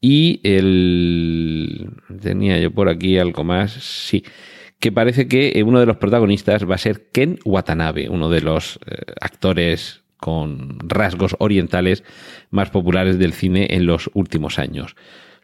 Y 0.00 0.40
el. 0.44 1.90
Tenía 2.20 2.58
yo 2.58 2.70
por 2.70 2.88
aquí 2.88 3.18
algo 3.18 3.44
más. 3.44 3.72
Sí. 3.72 4.24
Que 4.78 4.92
parece 4.92 5.26
que 5.26 5.62
uno 5.64 5.80
de 5.80 5.86
los 5.86 5.96
protagonistas 5.96 6.68
va 6.68 6.74
a 6.74 6.78
ser 6.78 7.08
Ken 7.10 7.38
Watanabe, 7.44 8.10
uno 8.10 8.28
de 8.28 8.42
los 8.42 8.78
eh, 8.86 8.96
actores 9.20 10.02
con 10.18 10.78
rasgos 10.80 11.36
orientales 11.38 12.04
más 12.50 12.70
populares 12.70 13.18
del 13.18 13.32
cine 13.32 13.68
en 13.70 13.86
los 13.86 14.10
últimos 14.14 14.58
años. 14.58 14.96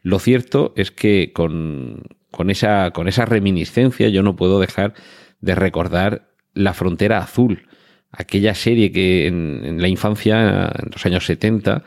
Lo 0.02 0.18
cierto 0.18 0.72
es 0.76 0.90
que 0.90 1.32
con, 1.32 2.02
con, 2.30 2.50
esa, 2.50 2.90
con 2.90 3.08
esa 3.08 3.24
reminiscencia 3.24 4.08
yo 4.08 4.22
no 4.22 4.36
puedo 4.36 4.60
dejar 4.60 4.94
de 5.40 5.54
recordar 5.54 6.28
La 6.54 6.74
Frontera 6.74 7.18
Azul, 7.18 7.68
aquella 8.12 8.54
serie 8.54 8.92
que 8.92 9.26
en, 9.26 9.62
en 9.64 9.82
la 9.82 9.88
infancia, 9.88 10.70
en 10.78 10.90
los 10.92 11.04
años 11.06 11.26
70, 11.26 11.82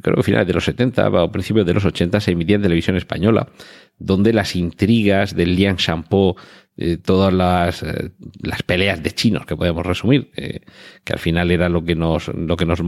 creo 0.00 0.16
que 0.16 0.22
finales 0.22 0.46
de 0.46 0.54
los 0.54 0.64
70 0.64 1.08
o 1.08 1.32
principios 1.32 1.66
de 1.66 1.74
los 1.74 1.84
80 1.84 2.20
se 2.20 2.32
emitía 2.32 2.56
en 2.56 2.62
televisión 2.62 2.96
española, 2.96 3.48
donde 3.98 4.32
las 4.32 4.56
intrigas 4.56 5.34
del 5.34 5.56
Liang 5.56 5.76
Shampoo, 5.76 6.36
eh, 6.76 6.96
todas 6.96 7.32
las, 7.32 7.82
eh, 7.82 8.10
las, 8.40 8.62
peleas 8.62 9.02
de 9.02 9.10
chinos 9.10 9.44
que 9.44 9.56
podemos 9.56 9.84
resumir, 9.84 10.30
eh, 10.36 10.60
que 11.04 11.12
al 11.12 11.18
final 11.18 11.50
era 11.50 11.68
lo 11.68 11.84
que 11.84 11.96
nos, 11.96 12.28
lo 12.28 12.56
que 12.56 12.66
nos 12.66 12.80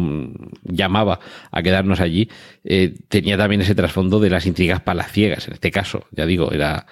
llamaba 0.62 1.18
a 1.50 1.62
quedarnos 1.62 2.00
allí, 2.00 2.28
tenía 3.08 3.36
también 3.36 3.62
ese 3.62 3.74
trasfondo 3.74 4.20
de 4.20 4.30
las 4.30 4.46
intrigas 4.46 4.80
palaciegas, 4.80 5.48
en 5.48 5.54
este 5.54 5.70
caso, 5.70 6.06
ya 6.12 6.26
digo, 6.26 6.52
era 6.52 6.86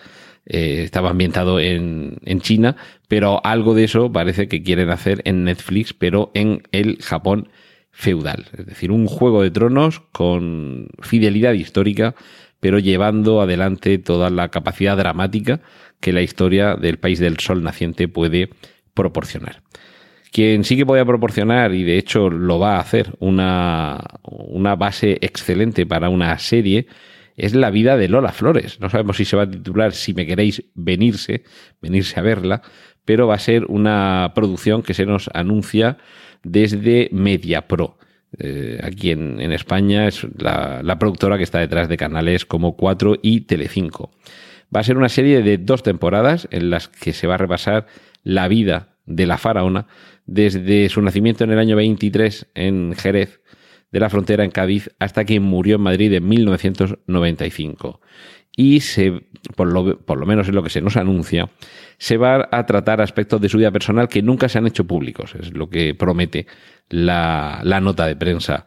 estaba 0.48 1.10
ambientado 1.10 1.60
en, 1.60 2.18
en 2.24 2.40
China, 2.40 2.76
pero 3.06 3.44
algo 3.44 3.74
de 3.74 3.84
eso 3.84 4.10
parece 4.10 4.48
que 4.48 4.62
quieren 4.62 4.90
hacer 4.90 5.20
en 5.24 5.44
Netflix, 5.44 5.92
pero 5.92 6.30
en 6.34 6.62
el 6.72 6.98
Japón 7.02 7.48
feudal. 7.90 8.46
Es 8.56 8.66
decir, 8.66 8.90
un 8.90 9.06
juego 9.06 9.42
de 9.42 9.50
tronos 9.50 10.00
con 10.12 10.88
fidelidad 11.00 11.52
histórica, 11.52 12.14
pero 12.60 12.78
llevando 12.78 13.40
adelante 13.40 13.98
toda 13.98 14.30
la 14.30 14.48
capacidad 14.48 14.96
dramática 14.96 15.60
que 16.00 16.12
la 16.12 16.22
historia 16.22 16.76
del 16.76 16.98
país 16.98 17.18
del 17.18 17.38
sol 17.38 17.62
naciente 17.62 18.08
puede 18.08 18.50
proporcionar. 18.94 19.62
Quien 20.32 20.64
sí 20.64 20.76
que 20.76 20.86
puede 20.86 21.04
proporcionar, 21.04 21.74
y 21.74 21.84
de 21.84 21.98
hecho 21.98 22.30
lo 22.30 22.58
va 22.58 22.76
a 22.76 22.80
hacer, 22.80 23.14
una, 23.18 23.98
una 24.22 24.76
base 24.76 25.18
excelente 25.20 25.86
para 25.86 26.08
una 26.08 26.38
serie, 26.38 26.86
es 27.38 27.54
la 27.54 27.70
vida 27.70 27.96
de 27.96 28.08
Lola 28.08 28.32
Flores. 28.32 28.80
No 28.80 28.90
sabemos 28.90 29.16
si 29.16 29.24
se 29.24 29.36
va 29.36 29.44
a 29.44 29.50
titular 29.50 29.92
Si 29.92 30.12
me 30.12 30.26
queréis 30.26 30.64
venirse, 30.74 31.44
venirse 31.80 32.18
a 32.18 32.22
verla, 32.22 32.62
pero 33.04 33.28
va 33.28 33.36
a 33.36 33.38
ser 33.38 33.64
una 33.66 34.32
producción 34.34 34.82
que 34.82 34.92
se 34.92 35.06
nos 35.06 35.30
anuncia 35.32 35.96
desde 36.42 37.08
MediaPro. 37.12 37.96
Eh, 38.38 38.78
aquí 38.82 39.12
en, 39.12 39.40
en, 39.40 39.52
España 39.52 40.06
es 40.06 40.26
la, 40.36 40.82
la, 40.82 40.98
productora 40.98 41.38
que 41.38 41.44
está 41.44 41.60
detrás 41.60 41.88
de 41.88 41.96
canales 41.96 42.44
como 42.44 42.76
4 42.76 43.20
y 43.22 43.42
Telecinco. 43.42 44.10
Va 44.74 44.80
a 44.80 44.84
ser 44.84 44.98
una 44.98 45.08
serie 45.08 45.40
de 45.40 45.56
dos 45.56 45.82
temporadas 45.82 46.46
en 46.50 46.68
las 46.68 46.88
que 46.88 47.14
se 47.14 47.26
va 47.26 47.34
a 47.34 47.38
repasar 47.38 47.86
la 48.24 48.48
vida 48.48 48.96
de 49.06 49.26
la 49.26 49.38
faraona 49.38 49.86
desde 50.26 50.90
su 50.90 51.00
nacimiento 51.00 51.44
en 51.44 51.52
el 51.52 51.58
año 51.58 51.76
23 51.76 52.48
en 52.54 52.94
Jerez 52.94 53.40
de 53.90 54.00
la 54.00 54.10
frontera 54.10 54.44
en 54.44 54.50
Cádiz 54.50 54.90
hasta 54.98 55.24
que 55.24 55.40
murió 55.40 55.76
en 55.76 55.82
Madrid 55.82 56.12
en 56.12 56.28
1995. 56.28 58.00
Y 58.56 58.80
se, 58.80 59.22
por 59.54 59.72
lo, 59.72 60.00
por 60.00 60.18
lo 60.18 60.26
menos 60.26 60.48
es 60.48 60.54
lo 60.54 60.62
que 60.62 60.70
se 60.70 60.80
nos 60.80 60.96
anuncia, 60.96 61.48
se 61.96 62.16
va 62.16 62.48
a 62.50 62.66
tratar 62.66 63.00
aspectos 63.00 63.40
de 63.40 63.48
su 63.48 63.58
vida 63.58 63.70
personal 63.70 64.08
que 64.08 64.20
nunca 64.20 64.48
se 64.48 64.58
han 64.58 64.66
hecho 64.66 64.84
públicos, 64.84 65.34
es 65.36 65.52
lo 65.52 65.70
que 65.70 65.94
promete 65.94 66.46
la, 66.88 67.60
la 67.62 67.80
nota 67.80 68.06
de 68.06 68.16
prensa. 68.16 68.66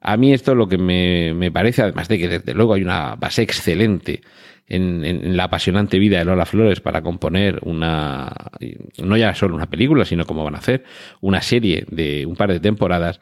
A 0.00 0.16
mí 0.16 0.32
esto 0.32 0.52
es 0.52 0.58
lo 0.58 0.68
que 0.68 0.78
me, 0.78 1.32
me, 1.34 1.50
parece, 1.50 1.82
además 1.82 2.08
de 2.08 2.18
que 2.18 2.28
desde 2.28 2.54
luego 2.54 2.74
hay 2.74 2.82
una 2.82 3.14
base 3.16 3.42
excelente 3.42 4.20
en, 4.66 5.04
en, 5.04 5.36
la 5.36 5.44
apasionante 5.44 5.98
vida 5.98 6.18
de 6.18 6.24
Lola 6.24 6.46
Flores 6.46 6.80
para 6.80 7.02
componer 7.02 7.60
una, 7.62 8.32
no 8.98 9.16
ya 9.16 9.34
solo 9.34 9.54
una 9.54 9.70
película, 9.70 10.04
sino 10.04 10.24
como 10.24 10.44
van 10.44 10.56
a 10.56 10.58
hacer, 10.58 10.84
una 11.20 11.40
serie 11.40 11.84
de 11.90 12.26
un 12.26 12.34
par 12.36 12.52
de 12.52 12.60
temporadas. 12.60 13.20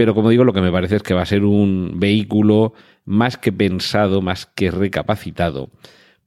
Pero 0.00 0.14
como 0.14 0.30
digo, 0.30 0.44
lo 0.44 0.54
que 0.54 0.62
me 0.62 0.72
parece 0.72 0.96
es 0.96 1.02
que 1.02 1.12
va 1.12 1.20
a 1.20 1.26
ser 1.26 1.44
un 1.44 2.00
vehículo 2.00 2.72
más 3.04 3.36
que 3.36 3.52
pensado, 3.52 4.22
más 4.22 4.46
que 4.46 4.70
recapacitado, 4.70 5.68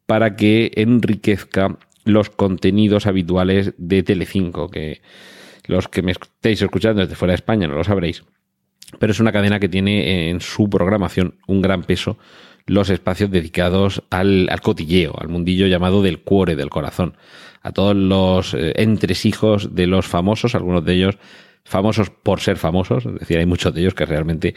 para 0.05 0.35
que 0.35 0.71
enriquezca 0.75 1.79
los 2.05 2.29
contenidos 2.29 3.07
habituales 3.07 3.73
de 3.79 4.03
Telecinco, 4.03 4.69
que 4.69 5.01
los 5.65 5.87
que 5.87 6.03
me 6.03 6.11
estéis 6.11 6.61
escuchando 6.61 7.01
desde 7.01 7.15
fuera 7.15 7.31
de 7.31 7.37
España 7.37 7.67
no 7.67 7.73
lo 7.73 7.83
sabréis, 7.83 8.23
pero 8.99 9.11
es 9.11 9.19
una 9.19 9.31
cadena 9.31 9.59
que 9.59 9.69
tiene 9.69 10.29
en 10.29 10.39
su 10.39 10.69
programación 10.69 11.39
un 11.47 11.63
gran 11.63 11.81
peso 11.81 12.19
los 12.67 12.91
espacios 12.91 13.31
dedicados 13.31 14.03
al, 14.11 14.49
al 14.51 14.61
cotilleo, 14.61 15.15
al 15.19 15.29
mundillo 15.29 15.65
llamado 15.65 16.03
del 16.03 16.19
cuore, 16.19 16.55
del 16.55 16.69
corazón, 16.69 17.17
a 17.63 17.71
todos 17.71 17.95
los 17.95 18.53
eh, 18.53 18.73
entresijos 18.75 19.73
de 19.73 19.87
los 19.87 20.05
famosos, 20.05 20.53
algunos 20.53 20.85
de 20.85 20.93
ellos 20.93 21.17
famosos 21.65 22.09
por 22.09 22.41
ser 22.41 22.57
famosos, 22.57 23.05
es 23.05 23.19
decir, 23.19 23.37
hay 23.37 23.45
muchos 23.45 23.73
de 23.73 23.81
ellos 23.81 23.93
que 23.93 24.05
realmente 24.05 24.53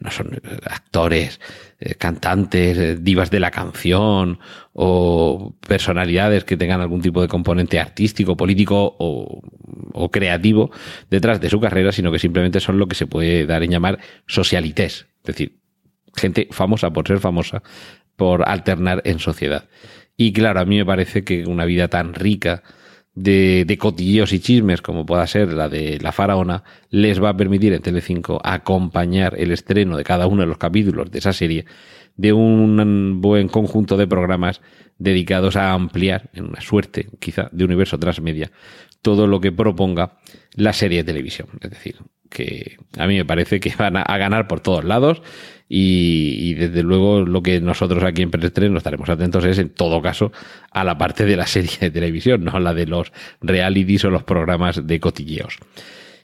no 0.00 0.10
son 0.10 0.34
eh, 0.34 0.40
actores, 0.64 1.40
eh, 1.78 1.94
cantantes, 1.94 2.76
eh, 2.76 2.96
divas 2.96 3.30
de 3.30 3.40
la 3.40 3.50
canción 3.50 4.40
o 4.72 5.54
personalidades 5.66 6.44
que 6.44 6.56
tengan 6.56 6.80
algún 6.80 7.00
tipo 7.00 7.22
de 7.22 7.28
componente 7.28 7.78
artístico, 7.78 8.36
político 8.36 8.96
o, 8.98 9.40
o, 9.92 10.10
creativo 10.10 10.70
detrás 11.10 11.40
de 11.40 11.48
su 11.48 11.60
carrera, 11.60 11.92
sino 11.92 12.10
que 12.10 12.18
simplemente 12.18 12.60
son 12.60 12.78
lo 12.78 12.88
que 12.88 12.96
se 12.96 13.06
puede 13.06 13.46
dar 13.46 13.62
en 13.62 13.70
llamar 13.70 13.98
socialites, 14.26 15.06
es 15.20 15.24
decir, 15.24 15.58
gente 16.16 16.48
famosa 16.50 16.92
por 16.92 17.06
ser 17.06 17.20
famosa, 17.20 17.62
por 18.16 18.48
alternar 18.48 19.00
en 19.04 19.20
sociedad. 19.20 19.68
Y 20.16 20.32
claro, 20.32 20.58
a 20.58 20.64
mí 20.64 20.76
me 20.76 20.84
parece 20.84 21.22
que 21.22 21.46
una 21.46 21.64
vida 21.64 21.86
tan 21.86 22.14
rica, 22.14 22.64
de, 23.22 23.64
de 23.66 23.78
cotilleos 23.78 24.32
y 24.32 24.40
chismes 24.40 24.80
como 24.82 25.04
pueda 25.04 25.26
ser 25.26 25.52
la 25.52 25.68
de 25.68 25.98
La 26.00 26.12
Faraona, 26.12 26.64
les 26.90 27.22
va 27.22 27.30
a 27.30 27.36
permitir 27.36 27.72
en 27.72 27.82
Telecinco 27.82 28.40
acompañar 28.42 29.34
el 29.38 29.52
estreno 29.52 29.96
de 29.96 30.04
cada 30.04 30.26
uno 30.26 30.42
de 30.42 30.48
los 30.48 30.58
capítulos 30.58 31.10
de 31.10 31.18
esa 31.18 31.32
serie 31.32 31.64
de 32.16 32.32
un 32.32 33.20
buen 33.20 33.48
conjunto 33.48 33.96
de 33.96 34.06
programas 34.06 34.60
dedicados 34.98 35.56
a 35.56 35.72
ampliar, 35.72 36.30
en 36.34 36.46
una 36.46 36.60
suerte 36.60 37.08
quizá 37.20 37.48
de 37.52 37.64
universo 37.64 37.98
transmedia, 37.98 38.50
todo 39.02 39.26
lo 39.26 39.40
que 39.40 39.52
proponga 39.52 40.18
la 40.54 40.72
serie 40.72 40.98
de 40.98 41.04
televisión. 41.04 41.48
Es 41.60 41.70
decir, 41.70 41.96
que 42.28 42.78
a 42.96 43.06
mí 43.06 43.16
me 43.16 43.24
parece 43.24 43.60
que 43.60 43.72
van 43.76 43.96
a, 43.96 44.18
ganar 44.18 44.48
por 44.48 44.60
todos 44.60 44.84
lados 44.84 45.22
y, 45.68 46.54
desde 46.54 46.82
luego 46.82 47.20
lo 47.20 47.42
que 47.42 47.60
nosotros 47.60 48.02
aquí 48.04 48.22
en 48.22 48.30
Preestreno 48.30 48.78
estaremos 48.78 49.08
atentos 49.08 49.44
es 49.44 49.58
en 49.58 49.70
todo 49.70 50.00
caso 50.00 50.32
a 50.70 50.84
la 50.84 50.96
parte 50.96 51.24
de 51.24 51.36
la 51.36 51.46
serie 51.46 51.76
de 51.80 51.90
televisión, 51.90 52.44
no 52.44 52.52
a 52.52 52.60
la 52.60 52.74
de 52.74 52.86
los 52.86 53.12
realities 53.40 54.04
o 54.04 54.10
los 54.10 54.22
programas 54.22 54.86
de 54.86 55.00
cotilleos. 55.00 55.58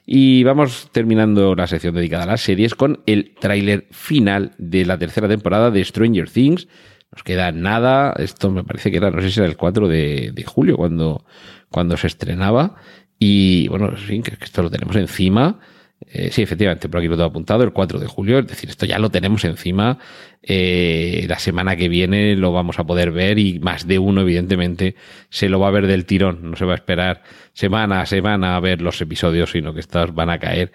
Y 0.05 0.43
vamos 0.43 0.89
terminando 0.91 1.55
la 1.55 1.67
sección 1.67 1.95
dedicada 1.95 2.23
a 2.23 2.27
las 2.27 2.41
series 2.41 2.75
con 2.75 3.01
el 3.07 3.33
tráiler 3.39 3.87
final 3.91 4.51
de 4.57 4.85
la 4.85 4.97
tercera 4.99 5.27
temporada 5.27 5.71
de 5.71 5.83
Stranger 5.83 6.29
Things, 6.29 6.67
Nos 7.11 7.23
queda 7.23 7.51
nada, 7.51 8.13
esto 8.17 8.51
me 8.51 8.63
parece 8.63 8.91
que 8.91 8.97
era, 8.97 9.09
no 9.09 9.21
sé 9.21 9.31
si 9.31 9.39
era 9.39 9.47
el 9.47 9.57
4 9.57 9.87
de, 9.87 10.31
de 10.33 10.43
julio 10.43 10.77
cuando, 10.77 11.25
cuando 11.69 11.97
se 11.97 12.07
estrenaba. 12.07 12.75
Y 13.19 13.67
bueno, 13.69 13.95
sí, 13.97 14.21
que 14.21 14.43
esto 14.43 14.63
lo 14.63 14.69
tenemos 14.69 14.95
encima. 14.95 15.59
Eh, 16.01 16.29
sí, 16.31 16.41
efectivamente, 16.41 16.89
por 16.89 16.99
aquí 16.99 17.07
lo 17.07 17.15
tengo 17.15 17.29
apuntado, 17.29 17.63
el 17.63 17.71
4 17.71 17.99
de 17.99 18.07
julio, 18.07 18.39
es 18.39 18.47
decir, 18.47 18.69
esto 18.69 18.85
ya 18.85 18.99
lo 18.99 19.09
tenemos 19.09 19.43
encima. 19.45 19.97
Eh, 20.43 21.25
la 21.27 21.39
semana 21.39 21.75
que 21.75 21.89
viene 21.89 22.35
lo 22.35 22.51
vamos 22.51 22.79
a 22.79 22.83
poder 22.85 23.11
ver 23.11 23.39
y 23.39 23.59
más 23.59 23.87
de 23.87 23.97
uno, 23.97 24.21
evidentemente, 24.21 24.95
se 25.29 25.49
lo 25.49 25.59
va 25.59 25.69
a 25.69 25.71
ver 25.71 25.87
del 25.87 26.05
tirón. 26.05 26.51
No 26.51 26.55
se 26.55 26.65
va 26.65 26.73
a 26.73 26.75
esperar 26.75 27.23
semana 27.53 28.01
a 28.01 28.05
semana 28.05 28.55
a 28.55 28.59
ver 28.59 28.81
los 28.81 29.01
episodios, 29.01 29.51
sino 29.51 29.73
que 29.73 29.79
estos 29.79 30.13
van 30.13 30.29
a 30.29 30.39
caer 30.39 30.71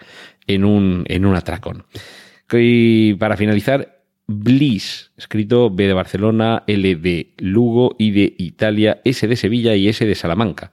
en 0.46 0.64
un, 0.64 1.04
en 1.06 1.24
un 1.24 1.36
atracón. 1.36 1.84
Y 2.52 3.14
para 3.14 3.36
finalizar, 3.36 4.00
Bliss, 4.26 5.12
escrito 5.16 5.70
B 5.70 5.86
de 5.86 5.92
Barcelona, 5.92 6.64
L 6.66 6.96
de 6.96 7.34
Lugo, 7.38 7.94
I 7.98 8.10
de 8.10 8.34
Italia, 8.38 9.00
S 9.04 9.26
de 9.26 9.36
Sevilla 9.36 9.74
y 9.74 9.88
S 9.88 10.04
de 10.04 10.14
Salamanca. 10.14 10.72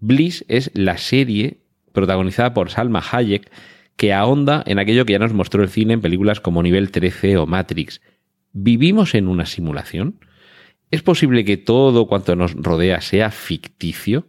Bliss 0.00 0.44
es 0.48 0.70
la 0.74 0.96
serie 0.96 1.59
protagonizada 1.92 2.54
por 2.54 2.70
Salma 2.70 3.02
Hayek 3.10 3.50
que 3.96 4.14
ahonda 4.14 4.62
en 4.66 4.78
aquello 4.78 5.04
que 5.04 5.12
ya 5.12 5.18
nos 5.18 5.34
mostró 5.34 5.62
el 5.62 5.68
cine 5.68 5.92
en 5.92 6.00
películas 6.00 6.40
como 6.40 6.62
Nivel 6.62 6.90
13 6.90 7.36
o 7.36 7.46
Matrix. 7.46 8.00
¿Vivimos 8.52 9.14
en 9.14 9.28
una 9.28 9.44
simulación? 9.44 10.24
¿Es 10.90 11.02
posible 11.02 11.44
que 11.44 11.56
todo 11.56 12.06
cuanto 12.06 12.34
nos 12.34 12.54
rodea 12.54 13.00
sea 13.00 13.30
ficticio 13.30 14.28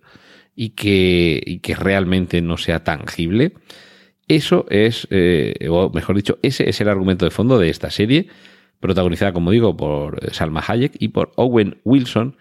y 0.56 0.72
que, 0.72 1.42
y 1.46 1.60
que 1.60 1.76
realmente 1.76 2.42
no 2.42 2.58
sea 2.58 2.84
tangible? 2.84 3.54
Eso 4.28 4.66
es, 4.70 5.08
eh, 5.10 5.68
o 5.70 5.90
mejor 5.90 6.16
dicho, 6.16 6.38
ese 6.42 6.70
es 6.70 6.80
el 6.82 6.90
argumento 6.90 7.26
de 7.26 7.32
fondo 7.32 7.58
de 7.58 7.70
esta 7.70 7.90
serie, 7.90 8.28
protagonizada, 8.80 9.34
como 9.34 9.52
digo, 9.52 9.76
por 9.76 10.34
Salma 10.34 10.64
Hayek 10.68 10.94
y 11.00 11.10
por 11.10 11.32
Owen 11.36 11.80
Wilson, 11.84 12.36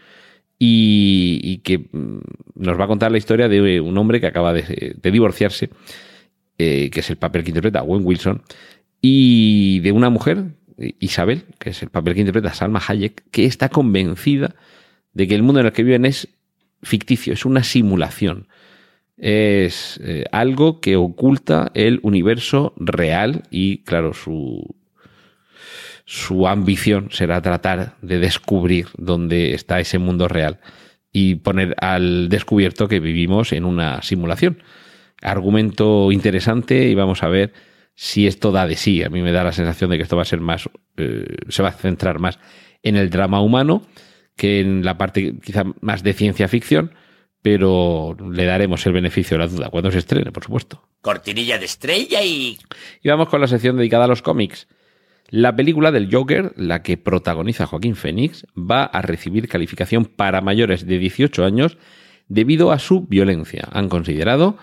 y, 0.63 1.59
que 1.65 1.79
mm, 1.79 2.21
nos 2.57 2.79
va 2.79 2.85
a 2.85 2.87
contar 2.87 3.11
la 3.11 3.19
historia 3.19 3.49
de 3.49 3.81
un 3.81 3.97
hombre 3.97 4.21
que 4.21 4.27
acaba 4.27 4.53
de, 4.53 4.95
divorciarse, 5.03 5.71
eh, 6.59 6.91
que 6.91 7.01
es 7.01 7.09
el 7.09 7.17
papel 7.17 7.43
que 7.43 7.51
interpreta 7.51 7.83
Owen 7.83 8.05
Wilson, 8.05 8.43
y 9.01 9.81
de 9.81 9.91
una 9.93 10.11
mujer, 10.11 10.53
Isabel, 10.99 11.45
que 11.59 11.71
es 11.71 11.83
el 11.83 11.89
papel 11.89 12.13
que 12.15 12.21
interpreta 12.21 12.53
Salma 12.53 12.83
Hayek, 12.87 13.25
que 13.31 13.47
está 13.47 13.71
convencida 13.71 14.55
de 15.15 15.27
que 15.27 15.35
el 15.35 15.43
mundo 15.43 15.61
en 15.61 15.67
el 15.67 15.73
que 15.73 15.83
viven 15.83 16.05
es 16.05 16.29
ficticio, 16.83 17.33
es 17.33 17.47
una 17.47 17.65
simulación. 17.65 18.47
Es 19.17 19.99
eh, 20.03 20.25
algo 20.31 20.81
que 20.81 20.97
oculta 20.97 21.71
el 21.75 22.01
universo 22.03 22.75
real 22.77 23.45
y, 23.51 23.79
claro, 23.79 24.13
su, 24.13 24.77
su 26.11 26.49
ambición 26.49 27.11
será 27.13 27.41
tratar 27.41 27.95
de 28.03 28.19
descubrir 28.19 28.89
dónde 28.97 29.55
está 29.55 29.79
ese 29.79 30.01
mundo 30.01 30.27
real 30.27 30.59
y 31.13 31.37
poner 31.37 31.77
al 31.79 32.29
descubierto 32.29 32.89
que 32.89 32.99
vivimos 32.99 33.53
en 33.53 33.65
una 33.65 34.03
simulación. 34.03 34.61
Argumento 35.23 36.11
interesante 36.11 36.89
y 36.89 36.97
vamos 36.97 37.23
a 37.23 37.29
ver 37.29 37.53
si 37.95 38.27
esto 38.27 38.51
da 38.51 38.67
de 38.67 38.75
sí. 38.75 39.05
A 39.05 39.09
mí 39.09 39.23
me 39.23 39.31
da 39.31 39.45
la 39.45 39.53
sensación 39.53 39.89
de 39.91 39.99
que 39.99 40.03
esto 40.03 40.17
va 40.17 40.23
a 40.23 40.25
ser 40.25 40.41
más, 40.41 40.69
eh, 40.97 41.27
se 41.49 41.63
va 41.63 41.69
a 41.69 41.73
centrar 41.75 42.19
más 42.19 42.41
en 42.83 42.97
el 42.97 43.09
drama 43.09 43.41
humano 43.41 43.87
que 44.35 44.59
en 44.59 44.85
la 44.85 44.99
parte 44.99 45.39
quizá 45.41 45.63
más 45.81 46.03
de 46.03 46.13
ciencia 46.13 46.49
ficción, 46.49 46.93
pero 47.41 48.17
le 48.33 48.47
daremos 48.47 48.85
el 48.85 48.95
beneficio 48.95 49.37
de 49.37 49.45
la 49.45 49.49
duda 49.49 49.71
cuando 49.71 49.93
se 49.93 49.99
estrene, 49.99 50.33
por 50.33 50.43
supuesto. 50.43 50.89
Cortinilla 51.03 51.57
de 51.57 51.67
estrella 51.67 52.21
y... 52.25 52.59
Y 53.01 53.09
vamos 53.09 53.29
con 53.29 53.41
la 53.41 53.47
sección 53.47 53.77
dedicada 53.77 54.07
a 54.07 54.09
los 54.09 54.23
cómics. 54.23 54.67
La 55.31 55.55
película 55.55 55.93
del 55.93 56.13
Joker, 56.13 56.53
la 56.57 56.83
que 56.83 56.97
protagoniza 56.97 57.67
Joaquín 57.67 57.95
Phoenix, 57.95 58.47
va 58.57 58.85
a 58.85 59.01
recibir 59.01 59.49
calificación 59.49 60.05
para 60.05 60.41
mayores 60.41 60.87
de 60.87 60.99
18 60.99 61.45
años 61.45 61.79
debido 62.29 62.73
a 62.73 62.81
su 62.81 63.07
violencia. 63.07 63.69
Han 63.71 63.89
considerado 63.89 64.59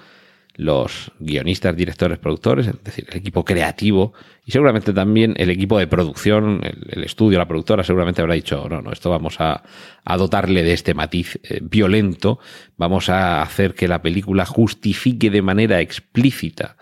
los 0.56 1.12
guionistas, 1.20 1.78
directores, 1.78 2.18
productores, 2.18 2.68
es 2.68 2.84
decir, 2.84 3.06
el 3.10 3.18
equipo 3.18 3.46
creativo 3.46 4.14
y 4.44 4.52
seguramente 4.52 4.92
también 4.92 5.36
el 5.38 5.52
equipo 5.52 5.78
de 5.78 5.88
producción, 5.88 6.62
el, 6.64 7.04
estudio, 7.04 7.38
la 7.38 7.48
productora, 7.48 7.84
seguramente 7.84 8.22
habrá 8.22 8.34
dicho, 8.34 8.68
no, 8.68 8.82
no, 8.82 8.91
esto 8.91 9.12
vamos 9.12 9.39
a, 9.39 9.63
dotarle 10.18 10.63
de 10.63 10.74
este 10.74 10.96
matiz 10.96 11.39
eh, 11.44 11.60
violento, 11.62 12.39
vamos 12.76 13.10
a 13.10 13.44
hacer 13.44 13.76
que 13.76 13.88
la 13.88 14.02
película 14.02 14.46
justifique 14.46 15.30
de 15.30 15.44
manera 15.44 15.80
explícita 15.80 16.76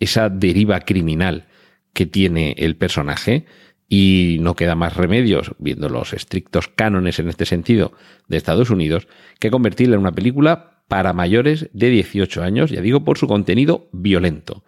esa 0.00 0.28
deriva 0.28 0.80
criminal 0.80 1.46
que 1.92 2.06
tiene 2.06 2.54
el 2.58 2.76
personaje 2.76 3.46
y 3.88 4.38
no 4.40 4.54
queda 4.54 4.76
más 4.76 4.96
remedios, 4.96 5.52
viendo 5.58 5.88
los 5.88 6.12
estrictos 6.12 6.68
cánones 6.68 7.18
en 7.18 7.28
este 7.28 7.44
sentido 7.44 7.92
de 8.28 8.36
Estados 8.36 8.70
Unidos, 8.70 9.08
que 9.40 9.50
convertirla 9.50 9.96
en 9.96 10.02
una 10.02 10.12
película 10.12 10.82
para 10.86 11.12
mayores 11.12 11.68
de 11.72 11.90
18 11.90 12.42
años, 12.42 12.70
ya 12.70 12.80
digo, 12.80 13.04
por 13.04 13.18
su 13.18 13.26
contenido 13.26 13.88
violento. 13.92 14.64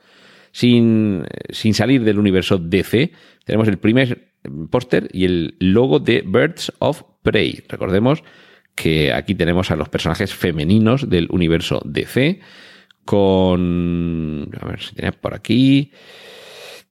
Sin, 0.50 1.24
sin 1.50 1.72
salir 1.72 2.02
del 2.04 2.18
universo 2.18 2.58
DC, 2.58 3.12
tenemos 3.44 3.68
el 3.68 3.78
primer 3.78 4.32
póster 4.70 5.08
y 5.12 5.24
el 5.24 5.54
logo 5.60 6.00
de 6.00 6.22
Birds 6.26 6.72
of 6.80 7.02
Prey. 7.22 7.62
Recordemos 7.68 8.24
que 8.74 9.12
aquí 9.12 9.34
tenemos 9.34 9.70
a 9.70 9.76
los 9.76 9.88
personajes 9.88 10.34
femeninos 10.34 11.08
del 11.08 11.28
universo 11.30 11.80
DC 11.84 12.40
con... 13.04 14.50
A 14.60 14.66
ver 14.66 14.80
si 14.80 14.94
tenía 14.94 15.12
por 15.12 15.34
aquí... 15.34 15.92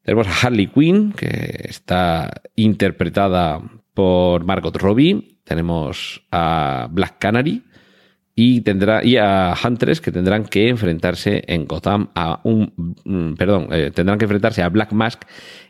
Tenemos 0.04 0.28
a 0.28 0.48
Harley 0.48 0.68
Quinn, 0.68 1.14
que 1.14 1.66
está 1.70 2.42
interpretada 2.56 3.62
por 3.94 4.44
Margot 4.46 4.76
Robbie. 4.76 5.40
Tenemos 5.44 6.24
a 6.32 6.88
Black 6.92 7.20
Canary 7.20 7.64
y 8.36 8.62
tendrá 8.62 9.04
y 9.04 9.18
a 9.18 9.54
Huntress 9.62 10.02
que 10.02 10.12
tendrán 10.12 10.46
que 10.46 10.70
enfrentarse 10.70 11.44
en 11.48 11.66
Gotham 11.66 12.10
a 12.16 12.40
un 12.44 12.96
mm, 13.04 13.34
perdón 13.36 13.68
eh, 13.72 13.92
tendrán 13.94 14.18
que 14.18 14.26
enfrentarse 14.26 14.64
a 14.64 14.70
Black 14.70 14.94
Mask 14.94 15.24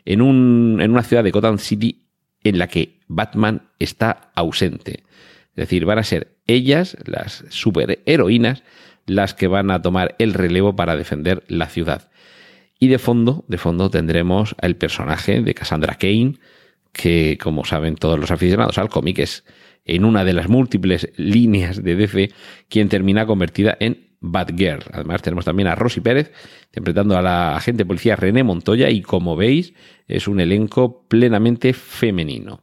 en 0.04 0.22
un 0.22 0.78
en 0.80 0.90
una 0.92 1.02
ciudad 1.02 1.24
de 1.24 1.32
Gotham 1.32 1.58
City 1.58 2.06
en 2.44 2.58
la 2.58 2.68
que 2.68 3.00
Batman 3.08 3.70
está 3.78 4.30
ausente 4.34 5.02
es 5.50 5.56
decir 5.56 5.84
van 5.84 5.98
a 5.98 6.04
ser 6.04 6.38
ellas 6.46 6.96
las 7.04 7.44
superheroínas 7.48 8.62
las 9.06 9.34
que 9.34 9.48
van 9.48 9.72
a 9.72 9.82
tomar 9.82 10.14
el 10.18 10.32
relevo 10.32 10.76
para 10.76 10.96
defender 10.96 11.42
la 11.48 11.66
ciudad 11.66 12.10
y 12.82 12.88
de 12.88 12.98
fondo, 12.98 13.44
de 13.46 13.58
fondo 13.58 13.90
tendremos 13.90 14.56
el 14.60 14.74
personaje 14.74 15.40
de 15.40 15.54
Cassandra 15.54 15.94
Kane, 15.94 16.34
que 16.90 17.38
como 17.40 17.64
saben 17.64 17.94
todos 17.94 18.18
los 18.18 18.32
aficionados 18.32 18.76
al 18.76 18.88
cómic 18.88 19.20
es 19.20 19.44
en 19.84 20.04
una 20.04 20.24
de 20.24 20.32
las 20.32 20.48
múltiples 20.48 21.08
líneas 21.14 21.84
de 21.84 21.94
DC 21.94 22.30
quien 22.68 22.88
termina 22.88 23.24
convertida 23.24 23.76
en 23.78 24.08
Batgirl. 24.18 24.82
Además 24.90 25.22
tenemos 25.22 25.44
también 25.44 25.68
a 25.68 25.76
Rosy 25.76 26.00
Pérez 26.00 26.32
interpretando 26.70 27.16
a 27.16 27.22
la 27.22 27.54
agente 27.54 27.86
policía 27.86 28.16
René 28.16 28.42
Montoya 28.42 28.90
y 28.90 29.00
como 29.00 29.36
veis 29.36 29.74
es 30.08 30.26
un 30.26 30.40
elenco 30.40 31.04
plenamente 31.06 31.74
femenino. 31.74 32.62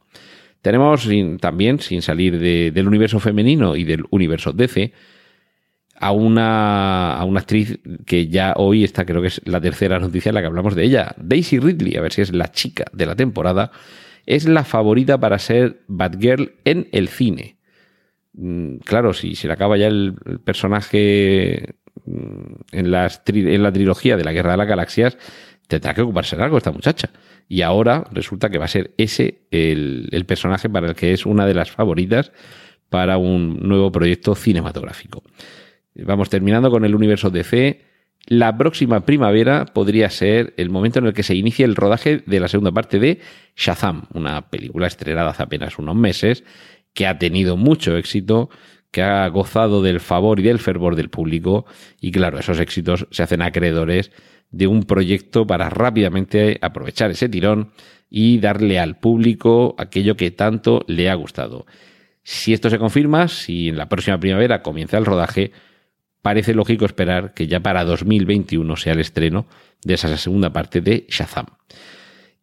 Tenemos 0.60 1.08
también, 1.40 1.80
sin 1.80 2.02
salir 2.02 2.38
del 2.38 2.86
universo 2.86 3.20
femenino 3.20 3.74
y 3.74 3.84
del 3.84 4.04
universo 4.10 4.52
DC, 4.52 4.92
a 6.00 6.12
una, 6.12 7.12
a 7.14 7.24
una 7.24 7.40
actriz 7.40 7.78
que 8.06 8.26
ya 8.28 8.54
hoy 8.56 8.84
está, 8.84 9.04
creo 9.04 9.20
que 9.20 9.28
es 9.28 9.42
la 9.44 9.60
tercera 9.60 9.98
noticia 9.98 10.30
en 10.30 10.34
la 10.34 10.40
que 10.40 10.46
hablamos 10.46 10.74
de 10.74 10.84
ella, 10.84 11.14
Daisy 11.18 11.58
Ridley, 11.58 11.96
a 11.96 12.00
ver 12.00 12.12
si 12.12 12.22
es 12.22 12.32
la 12.32 12.50
chica 12.50 12.86
de 12.94 13.04
la 13.04 13.14
temporada, 13.14 13.70
es 14.24 14.48
la 14.48 14.64
favorita 14.64 15.20
para 15.20 15.38
ser 15.38 15.82
Batgirl 15.88 16.54
en 16.64 16.88
el 16.92 17.08
cine. 17.08 17.58
Mm, 18.32 18.76
claro, 18.76 19.12
si 19.12 19.34
se 19.34 19.46
le 19.46 19.52
acaba 19.52 19.76
ya 19.76 19.88
el, 19.88 20.14
personaje 20.42 21.74
mm, 22.06 22.52
en, 22.72 22.90
las 22.90 23.22
en 23.26 23.62
la 23.62 23.70
trilogía 23.70 24.16
de 24.16 24.24
la 24.24 24.32
Guerra 24.32 24.52
de 24.52 24.56
las 24.56 24.68
Galaxias, 24.68 25.18
tendrá 25.68 25.92
que 25.92 26.00
ocuparse 26.00 26.34
de 26.34 26.42
algo 26.42 26.56
esta 26.56 26.72
muchacha. 26.72 27.10
Y 27.46 27.60
ahora 27.60 28.04
resulta 28.10 28.48
que 28.48 28.56
va 28.56 28.64
a 28.64 28.68
ser 28.68 28.94
ese 28.96 29.42
el, 29.50 30.08
el 30.12 30.24
personaje 30.24 30.70
para 30.70 30.88
el 30.88 30.94
que 30.94 31.12
es 31.12 31.26
una 31.26 31.44
de 31.44 31.54
las 31.54 31.70
favoritas 31.70 32.32
para 32.88 33.18
un 33.18 33.68
nuevo 33.68 33.92
proyecto 33.92 34.34
cinematográfico. 34.34 35.22
Vamos 36.04 36.30
terminando 36.30 36.70
con 36.70 36.84
el 36.84 36.94
universo 36.94 37.30
DC. 37.30 37.80
La 38.26 38.56
próxima 38.56 39.04
primavera 39.04 39.64
podría 39.66 40.10
ser 40.10 40.54
el 40.56 40.70
momento 40.70 40.98
en 40.98 41.06
el 41.06 41.12
que 41.12 41.22
se 41.22 41.34
inicie 41.34 41.64
el 41.64 41.76
rodaje 41.76 42.22
de 42.26 42.40
la 42.40 42.48
segunda 42.48 42.72
parte 42.72 42.98
de 42.98 43.20
Shazam, 43.56 44.04
una 44.12 44.50
película 44.50 44.86
estrenada 44.86 45.30
hace 45.30 45.42
apenas 45.42 45.78
unos 45.78 45.96
meses, 45.96 46.44
que 46.92 47.06
ha 47.06 47.18
tenido 47.18 47.56
mucho 47.56 47.96
éxito, 47.96 48.50
que 48.90 49.02
ha 49.02 49.26
gozado 49.28 49.82
del 49.82 50.00
favor 50.00 50.40
y 50.40 50.42
del 50.42 50.58
fervor 50.58 50.96
del 50.96 51.10
público, 51.10 51.64
y 52.00 52.10
claro, 52.12 52.38
esos 52.38 52.60
éxitos 52.60 53.06
se 53.10 53.22
hacen 53.22 53.42
acreedores 53.42 54.10
de 54.50 54.66
un 54.66 54.82
proyecto 54.82 55.46
para 55.46 55.70
rápidamente 55.70 56.58
aprovechar 56.60 57.10
ese 57.10 57.28
tirón 57.28 57.70
y 58.10 58.38
darle 58.38 58.78
al 58.78 58.98
público 58.98 59.76
aquello 59.78 60.16
que 60.16 60.30
tanto 60.30 60.84
le 60.88 61.08
ha 61.08 61.14
gustado. 61.14 61.66
Si 62.22 62.52
esto 62.52 62.68
se 62.68 62.78
confirma, 62.78 63.28
si 63.28 63.68
en 63.68 63.76
la 63.76 63.88
próxima 63.88 64.18
primavera 64.18 64.62
comienza 64.62 64.98
el 64.98 65.06
rodaje, 65.06 65.52
parece 66.22 66.54
lógico 66.54 66.84
esperar 66.84 67.34
que 67.34 67.46
ya 67.46 67.60
para 67.60 67.84
2021 67.84 68.76
sea 68.76 68.92
el 68.92 69.00
estreno 69.00 69.46
de 69.84 69.94
esa 69.94 70.16
segunda 70.16 70.52
parte 70.52 70.80
de 70.80 71.06
Shazam. 71.08 71.46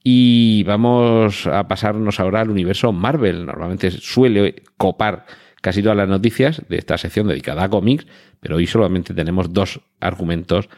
Y 0.03 0.63
vamos 0.63 1.47
a 1.47 1.67
pasarnos 1.67 2.19
ahora 2.19 2.41
al 2.41 2.49
universo 2.49 2.93
Marvel. 2.93 3.45
Normalmente 3.45 3.91
suele 3.91 4.63
copar 4.77 5.25
casi 5.61 5.81
todas 5.81 5.97
las 5.97 6.07
noticias 6.07 6.61
de 6.69 6.77
esta 6.77 6.97
sección 6.97 7.27
dedicada 7.27 7.63
a 7.63 7.69
cómics, 7.69 8.07
pero 8.39 8.55
hoy 8.55 8.67
solamente 8.67 9.13
tenemos 9.13 9.51
dos 9.51 9.81
argumentos 9.99 10.69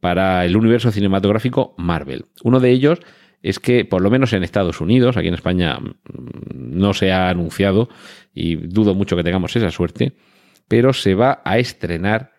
para 0.00 0.44
el 0.44 0.56
universo 0.56 0.92
cinematográfico 0.92 1.74
Marvel. 1.78 2.26
Uno 2.44 2.60
de 2.60 2.70
ellos 2.70 3.00
es 3.42 3.58
que, 3.58 3.84
por 3.84 4.02
lo 4.02 4.10
menos 4.10 4.32
en 4.32 4.44
Estados 4.44 4.80
Unidos, 4.80 5.16
aquí 5.16 5.28
en 5.28 5.34
España 5.34 5.78
mm, 5.80 5.90
no 6.52 6.94
se 6.94 7.10
ha 7.10 7.28
anunciado 7.28 7.88
y 8.34 8.56
dudo 8.56 8.94
mucho 8.94 9.16
que 9.16 9.24
tengamos 9.24 9.56
esa 9.56 9.70
suerte, 9.70 10.12
pero 10.68 10.92
se 10.92 11.14
va 11.14 11.42
a 11.44 11.58
estrenar 11.58 12.35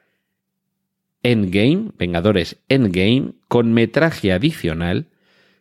Endgame, 1.23 1.91
Vengadores 1.97 2.57
Endgame, 2.69 3.33
con 3.47 3.73
metraje 3.73 4.31
adicional 4.31 5.07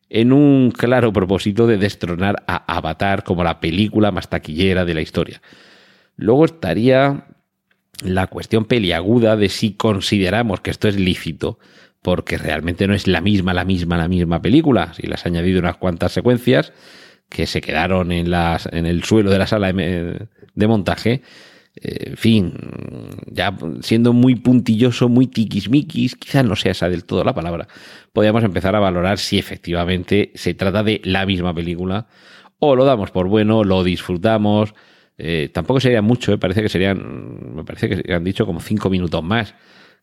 en 0.09 0.33
un 0.33 0.71
claro 0.71 1.13
propósito 1.13 1.67
de 1.67 1.79
destronar 1.79 2.45
a 2.47 2.77
Avatar 2.77 3.25
como 3.25 3.43
la 3.43 3.61
película 3.61 4.13
más 4.13 4.29
taquillera 4.29 4.85
de 4.85 4.95
la 4.95 5.01
historia. 5.01 5.43
Luego 6.17 6.45
estaría 6.45 7.27
la 8.03 8.27
cuestión 8.27 8.67
peliaguda 8.67 9.37
de 9.37 9.49
si 9.49 9.73
consideramos 9.73 10.61
que 10.61 10.71
esto 10.71 10.89
es 10.89 10.99
lícito, 10.99 11.59
porque 12.03 12.39
realmente 12.39 12.87
no 12.87 12.95
es 12.95 13.07
la 13.07 13.21
misma, 13.21 13.53
la 13.53 13.65
misma, 13.65 13.97
la 13.97 14.09
misma 14.09 14.41
película. 14.41 14.95
Si 14.95 15.07
le 15.07 15.15
has 15.15 15.27
añadido 15.27 15.59
unas 15.59 15.77
cuantas 15.77 16.13
secuencias 16.13 16.73
que 17.29 17.47
se 17.47 17.61
quedaron 17.61 18.13
en, 18.13 18.31
las, 18.31 18.67
en 18.73 18.87
el 18.87 19.03
suelo 19.03 19.31
de 19.31 19.39
la 19.39 19.47
sala 19.47 19.73
de 19.73 20.67
montaje, 20.69 21.13
eh, 21.13 21.23
en 21.83 22.17
fin, 22.17 22.55
ya 23.27 23.57
siendo 23.83 24.13
muy 24.13 24.35
puntilloso, 24.35 25.09
muy 25.09 25.27
tiquismiquis, 25.27 26.17
quizás 26.17 26.45
no 26.45 26.57
sea 26.57 26.73
esa 26.73 26.89
del 26.89 27.05
todo 27.05 27.23
la 27.23 27.35
palabra, 27.35 27.69
podríamos 28.13 28.43
empezar 28.45 28.75
a 28.75 28.81
valorar 28.81 29.19
si 29.19 29.39
efectivamente 29.39 30.33
se 30.35 30.55
trata 30.55 30.83
de 30.83 31.01
la 31.05 31.27
misma 31.27 31.55
película 31.55 32.07
o 32.59 32.75
lo 32.77 32.85
damos 32.85 33.11
por 33.11 33.29
bueno, 33.29 33.65
lo 33.65 33.85
disfrutamos. 33.85 34.75
Eh, 35.19 35.51
tampoco 35.53 35.81
sería 35.81 36.03
mucho, 36.03 36.33
eh, 36.33 36.39
parece 36.39 36.63
que 36.63 36.69
serían, 36.69 37.55
me 37.55 37.65
parece 37.65 37.89
que 37.89 38.13
han 38.13 38.25
dicho 38.25 38.45
como 38.47 38.61
cinco 38.61 38.91
minutos 38.91 39.23
más, 39.23 39.55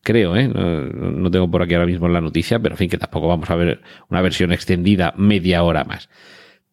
creo, 0.02 0.36
¿eh? 0.36 0.48
no, 0.48 0.90
no 0.90 1.30
tengo 1.30 1.50
por 1.50 1.62
aquí 1.62 1.74
ahora 1.74 1.86
mismo 1.86 2.08
la 2.08 2.20
noticia, 2.20 2.58
pero 2.58 2.74
en 2.74 2.78
fin, 2.78 2.90
que 2.90 2.98
tampoco 2.98 3.28
vamos 3.28 3.48
a 3.50 3.54
ver 3.54 3.80
una 4.10 4.20
versión 4.22 4.52
extendida 4.52 5.14
media 5.16 5.62
hora 5.62 5.84
más. 5.84 6.08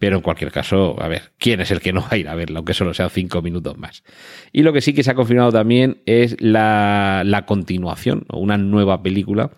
Pero 0.02 0.16
en 0.16 0.24
cualquier 0.24 0.52
caso, 0.52 1.00
a 1.00 1.08
ver, 1.08 1.32
¿quién 1.38 1.62
es 1.62 1.70
el 1.70 1.80
que 1.80 1.94
no 1.94 2.02
va 2.02 2.08
a 2.10 2.18
ir 2.18 2.28
a 2.28 2.34
verla, 2.34 2.58
aunque 2.58 2.74
solo 2.74 2.92
sean 2.92 3.12
cinco 3.12 3.44
minutos 3.44 3.78
más? 3.78 4.04
Y 4.52 4.64
lo 4.64 4.74
que 4.74 4.82
sí 4.82 4.94
que 4.94 5.04
se 5.04 5.12
ha 5.12 5.14
confirmado 5.14 5.52
también 5.52 6.02
es 6.08 6.42
la, 6.42 7.22
la 7.24 7.46
continuación, 7.46 8.26
o 8.30 8.40
una 8.40 8.58
nueva 8.58 9.04
película 9.04 9.52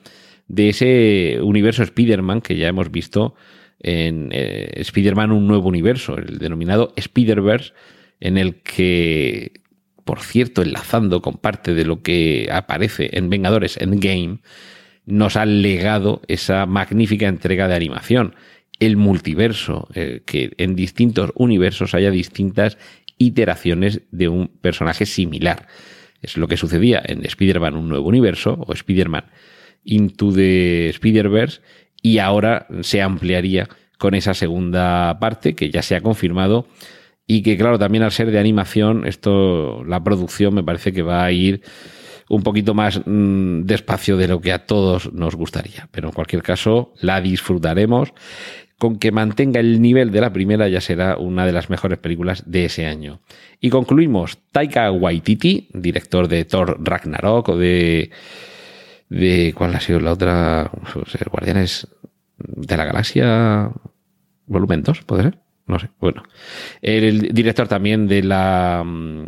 de 0.50 0.68
ese 0.68 1.40
universo 1.42 1.82
Spider-Man 1.84 2.42
que 2.42 2.58
ya 2.58 2.68
hemos 2.68 2.92
visto 2.92 3.36
en 3.80 4.32
eh, 4.34 4.70
Spider-Man 4.82 5.32
Un 5.32 5.48
Nuevo 5.48 5.70
Universo, 5.70 6.18
el 6.18 6.40
denominado 6.40 6.92
Spider-Verse, 6.98 7.72
en 8.20 8.38
el 8.38 8.56
que, 8.64 9.62
por 10.04 10.20
cierto, 10.20 10.62
enlazando 10.62 11.22
con 11.22 11.36
parte 11.36 11.74
de 11.74 11.86
lo 11.86 12.02
que 12.02 12.50
aparece 12.52 13.12
en 13.14 13.30
Vengadores 13.30 13.78
Endgame, 13.78 14.40
nos 15.06 15.38
ha 15.38 15.46
legado 15.46 16.22
esa 16.28 16.66
magnífica 16.66 17.30
entrega 17.30 17.70
de 17.70 17.76
animación 17.76 18.36
el 18.86 18.98
multiverso, 18.98 19.88
eh, 19.94 20.22
que 20.26 20.54
en 20.58 20.76
distintos 20.76 21.32
universos 21.36 21.94
haya 21.94 22.12
distintas 22.12 22.78
iteraciones 23.18 24.02
de 24.12 24.28
un 24.28 24.48
personaje 24.48 25.06
similar. 25.06 25.68
Es 26.22 26.38
lo 26.38 26.48
que 26.48 26.58
sucedía 26.58 27.02
en 27.06 27.26
Spider-Man 27.26 27.76
Un 27.76 27.90
Nuevo 27.90 28.08
Universo 28.08 28.58
o 28.66 28.74
Spider-Man 28.74 29.26
Into 29.84 30.32
the 30.34 30.90
Spider-Verse 30.90 31.62
y 32.02 32.18
ahora 32.18 32.68
se 32.82 33.02
ampliaría 33.02 33.68
con 33.98 34.16
esa 34.16 34.34
segunda 34.34 35.18
parte 35.20 35.56
que 35.56 35.70
ya 35.70 35.82
se 35.82 35.96
ha 35.96 36.02
confirmado 36.02 36.68
y 37.28 37.42
que 37.42 37.58
claro, 37.58 37.80
también 37.80 38.04
al 38.04 38.12
ser 38.12 38.32
de 38.32 38.40
animación, 38.40 39.06
esto, 39.06 39.84
la 39.86 40.04
producción 40.04 40.54
me 40.54 40.64
parece 40.64 40.92
que 40.92 41.02
va 41.02 41.24
a 41.24 41.32
ir 41.32 41.62
un 42.30 42.44
poquito 42.44 42.74
más 42.74 43.02
mm, 43.06 43.62
despacio 43.62 44.18
de 44.18 44.28
lo 44.28 44.42
que 44.42 44.52
a 44.52 44.66
todos 44.66 45.14
nos 45.14 45.36
gustaría. 45.36 45.88
Pero 45.92 46.10
en 46.10 46.14
cualquier 46.14 46.42
caso, 46.42 46.94
la 47.00 47.22
disfrutaremos 47.22 48.14
con 48.78 48.98
que 48.98 49.12
mantenga 49.12 49.60
el 49.60 49.82
nivel 49.82 50.12
de 50.12 50.22
la 50.22 50.34
primera 50.34 50.68
ya 50.68 50.82
será 50.82 51.18
una 51.18 51.46
de 51.46 51.52
las 51.52 51.70
mejores 51.70 52.00
películas 52.00 52.44
de 52.46 52.66
ese 52.66 52.86
año. 52.86 53.22
Y 53.60 53.70
concluimos, 53.70 54.40
Taika 54.52 54.92
Waititi, 54.92 55.70
director 55.74 56.28
de 56.28 56.46
Thor 56.46 56.78
Ragnarok 56.84 57.50
o 57.50 57.58
de... 57.58 58.12
de 59.10 59.54
¿Cuál 59.56 59.76
ha 59.76 59.80
sido 59.80 60.00
la 60.00 60.12
otra? 60.12 60.72
Guardianes 61.32 61.88
de 62.38 62.78
la 62.78 62.86
Galaxia 62.86 63.72
volumen 64.46 64.84
2, 64.84 65.02
¿puede 65.04 65.24
ser? 65.24 65.40
No 65.66 65.80
sé. 65.80 65.90
Bueno, 66.00 66.24
el 66.82 67.34
director 67.34 67.68
también 67.68 68.08
de 68.08 68.24
la 68.24 68.84
mm, 68.86 69.28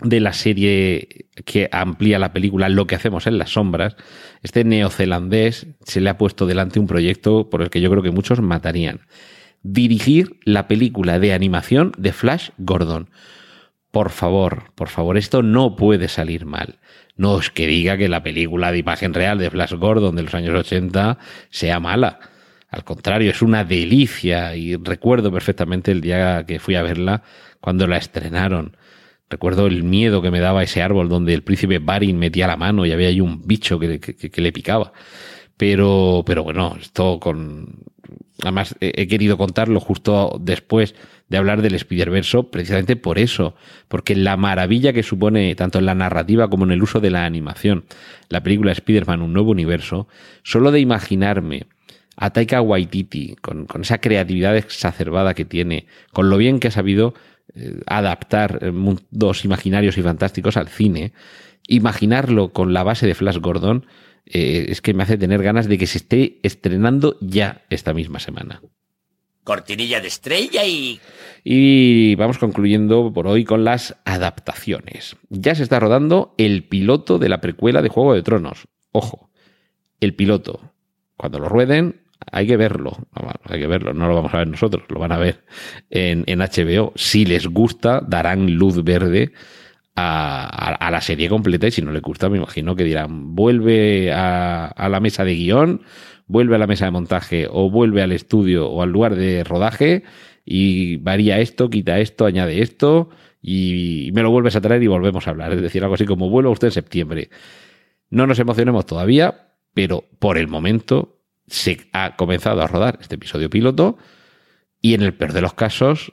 de 0.00 0.20
la 0.20 0.32
serie 0.32 1.26
que 1.44 1.68
amplía 1.72 2.18
la 2.18 2.32
película 2.32 2.68
Lo 2.68 2.86
que 2.86 2.94
hacemos 2.94 3.26
en 3.26 3.38
las 3.38 3.50
sombras, 3.50 3.96
este 4.42 4.64
neozelandés 4.64 5.66
se 5.84 6.00
le 6.00 6.10
ha 6.10 6.18
puesto 6.18 6.46
delante 6.46 6.80
un 6.80 6.86
proyecto 6.86 7.50
por 7.50 7.62
el 7.62 7.70
que 7.70 7.80
yo 7.80 7.90
creo 7.90 8.02
que 8.02 8.10
muchos 8.10 8.40
matarían. 8.40 9.00
Dirigir 9.62 10.38
la 10.44 10.68
película 10.68 11.18
de 11.18 11.32
animación 11.32 11.92
de 11.96 12.12
Flash 12.12 12.50
Gordon. 12.58 13.08
Por 13.90 14.10
favor, 14.10 14.72
por 14.74 14.88
favor, 14.88 15.16
esto 15.16 15.42
no 15.42 15.76
puede 15.76 16.08
salir 16.08 16.44
mal. 16.44 16.80
No 17.16 17.38
es 17.38 17.50
que 17.50 17.66
diga 17.66 17.96
que 17.96 18.08
la 18.08 18.24
película 18.24 18.72
de 18.72 18.78
imagen 18.78 19.14
real 19.14 19.38
de 19.38 19.50
Flash 19.50 19.74
Gordon 19.74 20.16
de 20.16 20.24
los 20.24 20.34
años 20.34 20.58
80 20.58 21.18
sea 21.50 21.78
mala. 21.78 22.18
Al 22.68 22.82
contrario, 22.82 23.30
es 23.30 23.40
una 23.40 23.64
delicia 23.64 24.56
y 24.56 24.74
recuerdo 24.74 25.30
perfectamente 25.30 25.92
el 25.92 26.00
día 26.00 26.44
que 26.44 26.58
fui 26.58 26.74
a 26.74 26.82
verla 26.82 27.22
cuando 27.60 27.86
la 27.86 27.98
estrenaron 27.98 28.76
Recuerdo 29.34 29.66
el 29.66 29.82
miedo 29.82 30.22
que 30.22 30.30
me 30.30 30.38
daba 30.38 30.62
ese 30.62 30.80
árbol 30.80 31.08
donde 31.08 31.34
el 31.34 31.42
príncipe 31.42 31.80
Barin 31.80 32.16
metía 32.20 32.46
la 32.46 32.56
mano 32.56 32.86
y 32.86 32.92
había 32.92 33.08
ahí 33.08 33.20
un 33.20 33.42
bicho 33.44 33.80
que, 33.80 33.98
le 34.32 34.52
picaba. 34.52 34.92
Pero, 35.56 36.22
pero 36.24 36.44
bueno, 36.44 36.76
esto 36.80 37.18
con. 37.18 37.80
Además, 38.42 38.76
he, 38.78 39.08
querido 39.08 39.36
contarlo 39.36 39.80
justo 39.80 40.38
después 40.40 40.94
de 41.28 41.36
hablar 41.36 41.62
del 41.62 41.74
Spider-Verse, 41.74 42.44
precisamente 42.44 42.94
por 42.94 43.18
eso, 43.18 43.56
porque 43.88 44.14
la 44.14 44.36
maravilla 44.36 44.92
que 44.92 45.02
supone, 45.02 45.52
tanto 45.56 45.80
en 45.80 45.86
la 45.86 45.96
narrativa 45.96 46.48
como 46.48 46.64
en 46.64 46.70
el 46.70 46.84
uso 46.84 47.00
de 47.00 47.10
la 47.10 47.24
animación, 47.24 47.86
la 48.28 48.40
película 48.40 48.70
Spider-Man, 48.70 49.20
un 49.20 49.32
nuevo 49.32 49.50
universo, 49.50 50.06
solo 50.44 50.70
de 50.70 50.78
imaginarme 50.78 51.66
a 52.16 52.30
Taika 52.30 52.60
Waititi, 52.60 53.34
con, 53.40 53.66
con 53.66 53.82
esa 53.82 53.98
creatividad 53.98 54.56
exacerbada 54.56 55.34
que 55.34 55.44
tiene, 55.44 55.86
con 56.12 56.30
lo 56.30 56.36
bien 56.36 56.60
que 56.60 56.68
ha 56.68 56.70
sabido 56.70 57.14
adaptar 57.86 58.58
eh, 58.62 58.70
mundos 58.70 59.44
imaginarios 59.44 59.98
y 59.98 60.02
fantásticos 60.02 60.56
al 60.56 60.68
cine, 60.68 61.12
imaginarlo 61.68 62.52
con 62.52 62.72
la 62.72 62.82
base 62.82 63.06
de 63.06 63.14
Flash 63.14 63.38
Gordon, 63.38 63.86
eh, 64.26 64.66
es 64.68 64.80
que 64.80 64.94
me 64.94 65.02
hace 65.02 65.18
tener 65.18 65.42
ganas 65.42 65.68
de 65.68 65.78
que 65.78 65.86
se 65.86 65.98
esté 65.98 66.40
estrenando 66.42 67.16
ya 67.20 67.62
esta 67.70 67.92
misma 67.92 68.18
semana. 68.18 68.62
Cortinilla 69.44 70.00
de 70.00 70.08
estrella 70.08 70.64
y... 70.64 71.00
Y 71.44 72.14
vamos 72.14 72.38
concluyendo 72.38 73.12
por 73.12 73.26
hoy 73.26 73.44
con 73.44 73.64
las 73.64 73.96
adaptaciones. 74.06 75.16
Ya 75.28 75.54
se 75.54 75.62
está 75.62 75.78
rodando 75.78 76.34
el 76.38 76.64
piloto 76.64 77.18
de 77.18 77.28
la 77.28 77.42
precuela 77.42 77.82
de 77.82 77.90
Juego 77.90 78.14
de 78.14 78.22
Tronos. 78.22 78.66
Ojo, 78.92 79.28
el 80.00 80.14
piloto. 80.14 80.72
Cuando 81.18 81.38
lo 81.38 81.50
rueden, 81.50 82.03
hay 82.30 82.46
que 82.46 82.56
verlo, 82.56 82.96
hay 83.44 83.60
que 83.60 83.66
verlo, 83.66 83.94
no 83.94 84.08
lo 84.08 84.14
vamos 84.14 84.34
a 84.34 84.38
ver 84.38 84.48
nosotros, 84.48 84.84
lo 84.88 85.00
van 85.00 85.12
a 85.12 85.18
ver 85.18 85.44
en, 85.90 86.24
HBO. 86.26 86.92
Si 86.96 87.24
les 87.24 87.46
gusta, 87.46 88.02
darán 88.06 88.54
luz 88.54 88.82
verde 88.82 89.32
a, 89.96 90.88
la 90.90 91.00
serie 91.00 91.28
completa 91.28 91.66
y 91.66 91.70
si 91.70 91.82
no 91.82 91.92
les 91.92 92.02
gusta, 92.02 92.28
me 92.28 92.38
imagino 92.38 92.76
que 92.76 92.84
dirán, 92.84 93.34
vuelve 93.34 94.12
a, 94.12 94.88
la 94.90 95.00
mesa 95.00 95.24
de 95.24 95.34
guion, 95.34 95.82
vuelve 96.26 96.56
a 96.56 96.58
la 96.58 96.66
mesa 96.66 96.86
de 96.86 96.90
montaje 96.90 97.46
o 97.50 97.70
vuelve 97.70 98.02
al 98.02 98.12
estudio 98.12 98.68
o 98.68 98.82
al 98.82 98.90
lugar 98.90 99.14
de 99.14 99.44
rodaje 99.44 100.02
y 100.44 100.96
varía 100.96 101.40
esto, 101.40 101.70
quita 101.70 101.98
esto, 102.00 102.26
añade 102.26 102.62
esto 102.62 103.10
y 103.40 104.10
me 104.14 104.22
lo 104.22 104.30
vuelves 104.30 104.56
a 104.56 104.60
traer 104.60 104.82
y 104.82 104.86
volvemos 104.86 105.26
a 105.26 105.30
hablar. 105.30 105.52
Es 105.52 105.62
decir, 105.62 105.82
algo 105.82 105.94
así 105.94 106.06
como 106.06 106.30
vuelve 106.30 106.50
usted 106.50 106.68
en 106.68 106.72
septiembre. 106.72 107.30
No 108.10 108.26
nos 108.26 108.38
emocionemos 108.38 108.86
todavía, 108.86 109.50
pero 109.74 110.04
por 110.18 110.38
el 110.38 110.48
momento 110.48 111.13
se 111.46 111.88
ha 111.92 112.16
comenzado 112.16 112.62
a 112.62 112.66
rodar 112.66 112.98
este 113.00 113.16
episodio 113.16 113.50
piloto 113.50 113.98
y 114.80 114.94
en 114.94 115.02
el 115.02 115.14
peor 115.14 115.32
de 115.32 115.40
los 115.40 115.54
casos 115.54 116.12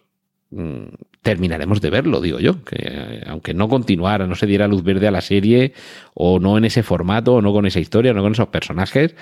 mm, 0.50 0.86
terminaremos 1.22 1.82
de 1.82 1.90
verlo, 1.90 2.22
digo 2.22 2.40
yo, 2.40 2.64
que 2.64 2.78
eh, 2.80 3.24
aunque 3.28 3.54
no 3.54 3.70
continuara, 3.70 4.28
no 4.28 4.36
se 4.36 4.48
diera 4.48 4.68
luz 4.68 4.84
verde 4.84 5.08
a 5.08 5.12
la 5.12 5.22
serie 5.22 5.74
o 6.14 6.40
no 6.40 6.58
en 6.58 6.66
ese 6.66 6.84
formato 6.84 7.36
o 7.36 7.42
no 7.42 7.54
con 7.54 7.66
esa 7.66 7.80
historia, 7.80 8.14
no 8.14 8.22
con 8.22 8.34
esos 8.34 8.48
personajes, 8.48 9.16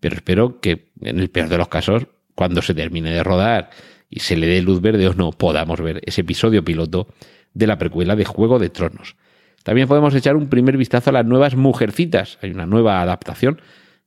pero 0.00 0.16
espero 0.16 0.60
que 0.60 0.90
en 1.00 1.18
el 1.18 1.30
peor 1.30 1.48
de 1.48 1.58
los 1.58 1.68
casos, 1.68 2.06
cuando 2.34 2.62
se 2.62 2.74
termine 2.74 3.10
de 3.10 3.24
rodar 3.24 3.70
y 4.10 4.20
se 4.20 4.36
le 4.36 4.46
dé 4.46 4.62
luz 4.62 4.80
verde 4.80 5.08
o 5.08 5.14
no, 5.14 5.32
podamos 5.32 5.80
ver 5.80 6.00
ese 6.04 6.20
episodio 6.20 6.64
piloto 6.64 7.08
de 7.54 7.66
la 7.66 7.78
precuela 7.78 8.14
de 8.14 8.24
Juego 8.24 8.58
de 8.58 8.70
Tronos. 8.70 9.16
También 9.64 9.88
podemos 9.88 10.14
echar 10.14 10.36
un 10.36 10.48
primer 10.48 10.76
vistazo 10.76 11.10
a 11.10 11.12
las 11.12 11.26
nuevas 11.26 11.56
Mujercitas. 11.56 12.38
Hay 12.42 12.50
una 12.50 12.66
nueva 12.66 13.02
adaptación 13.02 13.60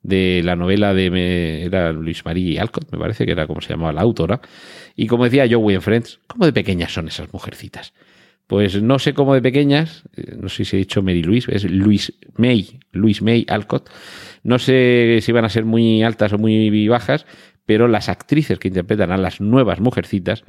de 0.03 0.41
la 0.43 0.55
novela 0.55 0.93
de 0.93 1.63
era 1.63 1.91
Luis 1.91 2.25
Marie 2.25 2.59
Alcott, 2.59 2.91
me 2.91 2.97
parece 2.97 3.25
que 3.25 3.31
era 3.31 3.47
como 3.47 3.61
se 3.61 3.69
llamaba 3.69 3.93
la 3.93 4.01
autora. 4.01 4.41
Y 4.95 5.07
como 5.07 5.25
decía 5.25 5.47
Joey 5.49 5.75
en 5.75 5.81
Friends, 5.81 6.19
¿cómo 6.27 6.45
de 6.45 6.53
pequeñas 6.53 6.93
son 6.93 7.07
esas 7.07 7.31
mujercitas? 7.33 7.93
Pues 8.47 8.81
no 8.81 8.99
sé 8.99 9.13
cómo 9.13 9.33
de 9.33 9.41
pequeñas, 9.41 10.03
eh, 10.17 10.35
no 10.37 10.49
sé 10.49 10.65
si 10.65 10.75
he 10.75 10.79
dicho 10.79 11.01
Mary 11.01 11.23
Louise, 11.23 11.55
es 11.55 11.63
Luis 11.63 12.13
May, 12.35 12.79
Luis 12.91 13.21
May 13.21 13.45
Alcott. 13.47 13.89
No 14.43 14.59
sé 14.59 15.19
si 15.21 15.31
van 15.31 15.45
a 15.45 15.49
ser 15.49 15.63
muy 15.63 16.03
altas 16.03 16.33
o 16.33 16.37
muy 16.37 16.87
bajas, 16.87 17.25
pero 17.65 17.87
las 17.87 18.09
actrices 18.09 18.59
que 18.59 18.67
interpretan 18.67 19.11
a 19.11 19.17
las 19.17 19.39
nuevas 19.39 19.79
mujercitas 19.79 20.43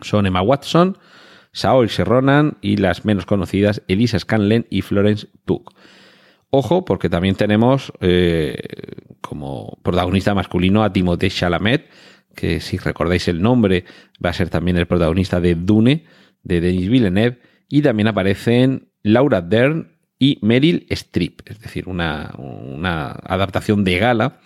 son 0.00 0.26
Emma 0.26 0.42
Watson, 0.42 0.98
Saoirse 1.52 2.04
Ronan 2.04 2.56
y 2.60 2.78
las 2.78 3.04
menos 3.04 3.26
conocidas 3.26 3.82
Elisa 3.86 4.18
Scanlon 4.18 4.66
y 4.70 4.82
Florence 4.82 5.28
Pugh. 5.44 5.72
Ojo, 6.54 6.84
porque 6.84 7.08
también 7.08 7.34
tenemos 7.34 7.94
eh, 8.02 8.58
como 9.22 9.78
protagonista 9.82 10.34
masculino 10.34 10.84
a 10.84 10.92
Timothée 10.92 11.30
Chalamet, 11.30 11.88
que 12.34 12.60
si 12.60 12.76
recordáis 12.76 13.26
el 13.28 13.40
nombre 13.40 13.86
va 14.22 14.28
a 14.28 14.34
ser 14.34 14.50
también 14.50 14.76
el 14.76 14.84
protagonista 14.84 15.40
de 15.40 15.54
Dune, 15.54 16.04
de 16.42 16.60
Denis 16.60 16.90
Villeneuve, 16.90 17.38
y 17.70 17.80
también 17.80 18.08
aparecen 18.08 18.90
Laura 19.02 19.40
Dern 19.40 19.96
y 20.18 20.40
Meryl 20.42 20.84
Streep, 20.90 21.40
es 21.46 21.58
decir, 21.58 21.88
una, 21.88 22.34
una 22.36 23.12
adaptación 23.12 23.82
de 23.82 23.98
gala 23.98 24.36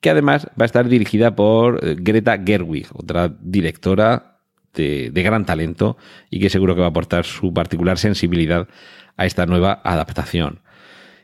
que 0.00 0.10
además 0.10 0.46
va 0.50 0.62
a 0.62 0.66
estar 0.66 0.88
dirigida 0.88 1.34
por 1.34 1.84
eh, 1.84 1.96
Greta 1.98 2.40
Gerwig, 2.40 2.86
otra 2.94 3.34
directora 3.40 4.42
de, 4.74 5.10
de, 5.10 5.22
gran 5.24 5.44
talento 5.44 5.96
y 6.30 6.38
que 6.38 6.50
seguro 6.50 6.76
que 6.76 6.82
va 6.82 6.86
a 6.86 6.90
aportar 6.90 7.24
su 7.24 7.52
particular 7.52 7.98
sensibilidad 7.98 8.68
a 9.16 9.26
esta 9.26 9.44
nueva 9.44 9.80
adaptación. 9.82 10.60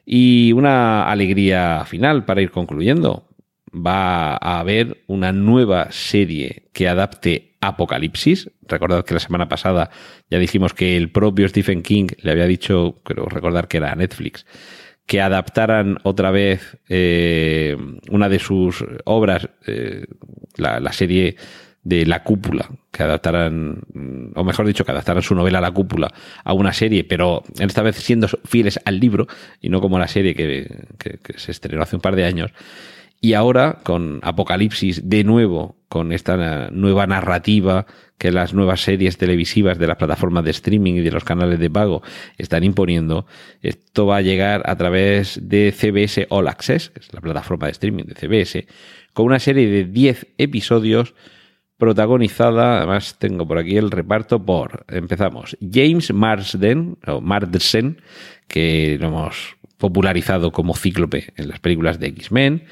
Y 0.05 0.53
una 0.53 1.11
alegría 1.11 1.85
final 1.87 2.25
para 2.25 2.43
ir 2.43 2.51
concluyendo. 2.51 3.29
Va 3.75 4.35
a 4.37 4.61
haber 4.61 5.03
una 5.09 5.33
nueva 5.33 5.91
serie 5.91 6.69
que 6.73 6.89
adapte 6.89 7.57
Apocalipsis. 7.61 8.51
Recordad 8.63 9.05
que 9.05 9.15
la 9.15 9.21
semana 9.21 9.49
pasada 9.49 9.91
ya 10.31 10.39
dijimos 10.39 10.75
que 10.75 10.97
el 10.97 11.11
propio 11.11 11.49
Stephen 11.49 11.83
King 11.83 12.09
le 12.21 12.31
había 12.31 12.47
dicho, 12.47 13.01
creo 13.05 13.27
recordar 13.27 13.67
que 13.67 13.79
era 13.79 13.95
Netflix, 13.95 14.47
que 15.07 15.21
adaptaran 15.21 15.99
otra 16.03 16.31
vez 16.31 16.79
eh, 16.89 17.77
una 18.11 18.29
de 18.29 18.39
sus 18.39 18.85
obras, 19.05 19.49
eh, 19.67 20.07
la, 20.57 20.81
la, 20.81 20.93
serie 20.93 21.37
de 21.85 22.07
La 22.07 22.23
Cúpula, 22.25 22.69
que 22.91 23.03
adaptaran, 23.03 23.83
o 24.35 24.43
mejor 24.43 24.67
dicho, 24.67 24.85
que 24.85 24.93
adaptaran 24.93 25.23
su 25.23 25.35
novela 25.35 25.61
La 25.61 25.71
Cúpula 25.71 26.13
a 26.43 26.53
una 26.55 26.73
serie, 26.73 27.05
pero 27.05 27.45
esta 27.59 27.83
vez 27.83 27.97
siendo 27.97 28.27
fieles 28.45 28.81
al 28.85 28.99
libro 28.99 29.27
y 29.61 29.69
no 29.69 29.81
como 29.81 29.99
la 29.99 30.09
serie 30.09 30.35
que, 30.35 30.87
que, 30.99 31.39
se 31.39 31.53
estrenó 31.53 31.83
hace 31.83 31.97
un 31.97 32.03
par 32.03 32.17
de 32.17 32.25
años. 32.25 32.51
Y 33.21 33.35
ahora, 33.35 33.79
con 33.83 34.21
Apocalipsis, 34.23 35.09
de 35.09 35.25
nuevo, 35.25 35.77
con 35.89 36.13
esta 36.13 36.69
nueva 36.71 37.07
narrativa 37.07 37.87
que 38.19 38.31
las 38.31 38.53
nuevas 38.53 38.83
series 38.83 39.17
televisivas 39.17 39.79
de 39.79 39.87
las 39.87 39.97
plataformas 39.97 40.45
de 40.45 40.51
streaming 40.51 40.95
y 40.95 41.01
de 41.01 41.11
los 41.11 41.25
canales 41.25 41.59
de 41.59 41.71
pago 41.71 42.03
están 42.37 42.65
imponiendo, 42.65 43.27
esto 43.63 44.07
va 44.07 44.19
a 44.19 44.23
llegar 44.23 44.63
a 44.67 44.77
través 44.77 45.41
de 45.43 45.73
CBS 45.73 46.27
All 46.31 46.49
Access, 46.49 46.91
que 46.91 47.01
es 47.01 47.13
la 47.13 47.21
plataforma 47.21 47.67
de 47.67 47.73
streaming 47.73 48.05
de 48.05 48.15
CBS, 48.15 48.67
con 49.13 49.27
una 49.27 49.39
serie 49.39 49.69
de 49.69 49.85
10 49.85 50.27
episodios 50.39 51.15
protagonizada, 51.79 52.79
además 52.79 53.17
tengo 53.19 53.47
por 53.47 53.59
aquí 53.59 53.77
el 53.77 53.91
reparto 53.91 54.45
por, 54.45 54.85
empezamos, 54.89 55.57
James 55.61 56.13
Marsden, 56.13 56.97
o 57.07 57.21
Marsden, 57.21 58.01
que 58.47 58.97
lo 59.01 59.09
hemos 59.09 59.57
popularizado 59.79 60.53
como 60.53 60.75
cíclope 60.77 61.33
en 61.37 61.49
las 61.49 61.61
películas 61.61 61.99
de 61.99 62.07
X-Men, 62.09 62.65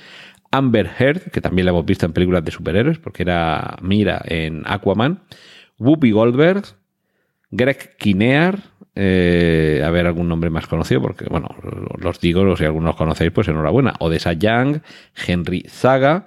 Amber 0.50 0.90
Heard, 0.98 1.30
que 1.30 1.40
también 1.40 1.66
la 1.66 1.72
hemos 1.72 1.84
visto 1.84 2.06
en 2.06 2.12
películas 2.12 2.44
de 2.44 2.50
superhéroes, 2.52 2.98
porque 2.98 3.22
era 3.22 3.76
Mira 3.82 4.22
en 4.24 4.62
Aquaman, 4.66 5.22
Whoopi 5.78 6.10
Goldberg, 6.12 6.62
Greg 7.50 7.96
Kinear, 7.98 8.58
eh, 8.94 9.82
a 9.84 9.90
ver 9.90 10.06
algún 10.06 10.28
nombre 10.28 10.50
más 10.50 10.66
conocido, 10.66 11.00
porque 11.00 11.24
bueno, 11.24 11.48
los 11.98 12.20
digo, 12.20 12.56
si 12.56 12.64
algunos 12.64 12.96
conocéis, 12.96 13.32
pues 13.32 13.48
enhorabuena, 13.48 13.94
Odessa 13.98 14.34
Young, 14.34 14.80
Henry 15.26 15.64
Zaga, 15.68 16.26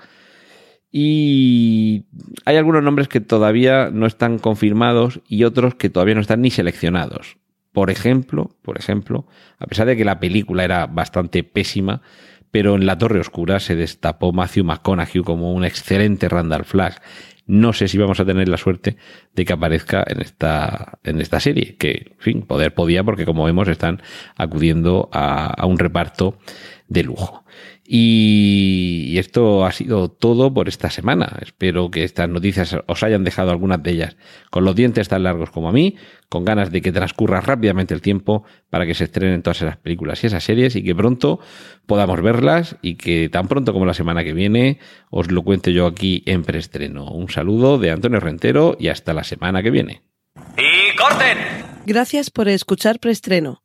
y 0.98 2.06
hay 2.46 2.56
algunos 2.56 2.82
nombres 2.82 3.10
que 3.10 3.20
todavía 3.20 3.90
no 3.92 4.06
están 4.06 4.40
confirmados 4.40 5.20
y 5.28 5.44
otros 5.44 5.76
que 5.76 5.90
todavía 5.90 6.16
no 6.16 6.22
están 6.22 6.40
ni 6.40 6.52
seleccionados. 6.52 7.36
Por 7.74 7.92
ejemplo, 7.92 8.56
por 8.62 8.80
ejemplo, 8.80 9.28
a 9.60 9.68
pesar 9.68 9.88
de 9.88 9.98
que 9.98 10.06
la 10.06 10.22
película 10.22 10.64
era 10.64 10.88
bastante 10.88 11.44
pésima, 11.44 12.02
pero 12.50 12.76
en 12.76 12.86
La 12.86 12.98
Torre 12.98 13.20
Oscura 13.20 13.60
se 13.60 13.76
destapó 13.76 14.32
Matthew 14.32 14.64
McConaughey 14.64 15.22
como 15.22 15.52
un 15.52 15.66
excelente 15.66 16.30
Randall 16.30 16.64
Flash. 16.64 16.96
No 17.46 17.74
sé 17.74 17.90
si 17.90 17.98
vamos 17.98 18.22
a 18.22 18.26
tener 18.26 18.48
la 18.48 18.56
suerte 18.56 18.96
de 19.34 19.44
que 19.44 19.52
aparezca 19.52 20.02
en 20.08 20.22
esta, 20.22 21.00
en 21.04 21.20
esta 21.20 21.42
serie, 21.42 21.76
que, 21.76 22.14
en 22.14 22.20
fin, 22.20 22.42
poder 22.44 22.74
podía, 22.74 23.04
porque 23.04 23.26
como 23.26 23.44
vemos 23.44 23.68
están 23.68 24.02
acudiendo 24.38 25.10
a, 25.12 25.48
a 25.48 25.66
un 25.66 25.78
reparto 25.78 26.38
de 26.88 27.04
lujo. 27.04 27.45
Y 27.88 29.16
esto 29.18 29.66
ha 29.66 29.72
sido 29.72 30.10
todo 30.10 30.54
por 30.54 30.68
esta 30.68 30.90
semana. 30.90 31.38
Espero 31.42 31.92
que 31.92 32.04
estas 32.04 32.28
noticias 32.28 32.76
os 32.88 33.04
hayan 33.04 33.24
dejado 33.24 33.52
algunas 33.52 33.84
de 33.84 33.92
ellas 33.92 34.18
con 34.50 34.66
los 34.66 34.76
dientes 34.76 35.08
tan 35.08 35.24
largos 35.24 35.52
como 35.52 35.70
a 35.70 35.72
mí, 35.72 35.96
con 36.30 36.46
ganas 36.46 36.72
de 36.72 36.82
que 36.82 36.92
transcurra 36.92 37.42
rápidamente 37.42 37.94
el 37.94 38.02
tiempo 38.02 38.44
para 38.70 38.86
que 38.86 38.96
se 38.96 39.04
estrenen 39.04 39.44
todas 39.44 39.62
esas 39.62 39.78
películas 39.78 40.24
y 40.24 40.28
esas 40.28 40.44
series 40.44 40.76
y 40.76 40.84
que 40.84 40.96
pronto 40.96 41.40
podamos 41.86 42.22
verlas 42.22 42.78
y 42.82 42.96
que 42.96 43.30
tan 43.30 43.48
pronto 43.48 43.72
como 43.74 43.86
la 43.86 43.94
semana 43.94 44.24
que 44.24 44.34
viene 44.34 44.80
os 45.12 45.32
lo 45.32 45.44
cuente 45.44 45.72
yo 45.72 45.86
aquí 45.86 46.24
en 46.26 46.44
preestreno. 46.44 47.12
Un 47.12 47.30
saludo 47.30 47.78
de 47.78 47.92
Antonio 47.92 48.20
Rentero 48.20 48.76
y 48.80 48.88
hasta 48.88 49.14
la 49.14 49.24
semana 49.24 49.62
que 49.62 49.70
viene. 49.72 50.02
¡Y 50.58 50.96
corten! 50.98 51.38
Gracias 51.86 52.32
por 52.32 52.48
escuchar 52.48 53.00
preestreno 53.00 53.65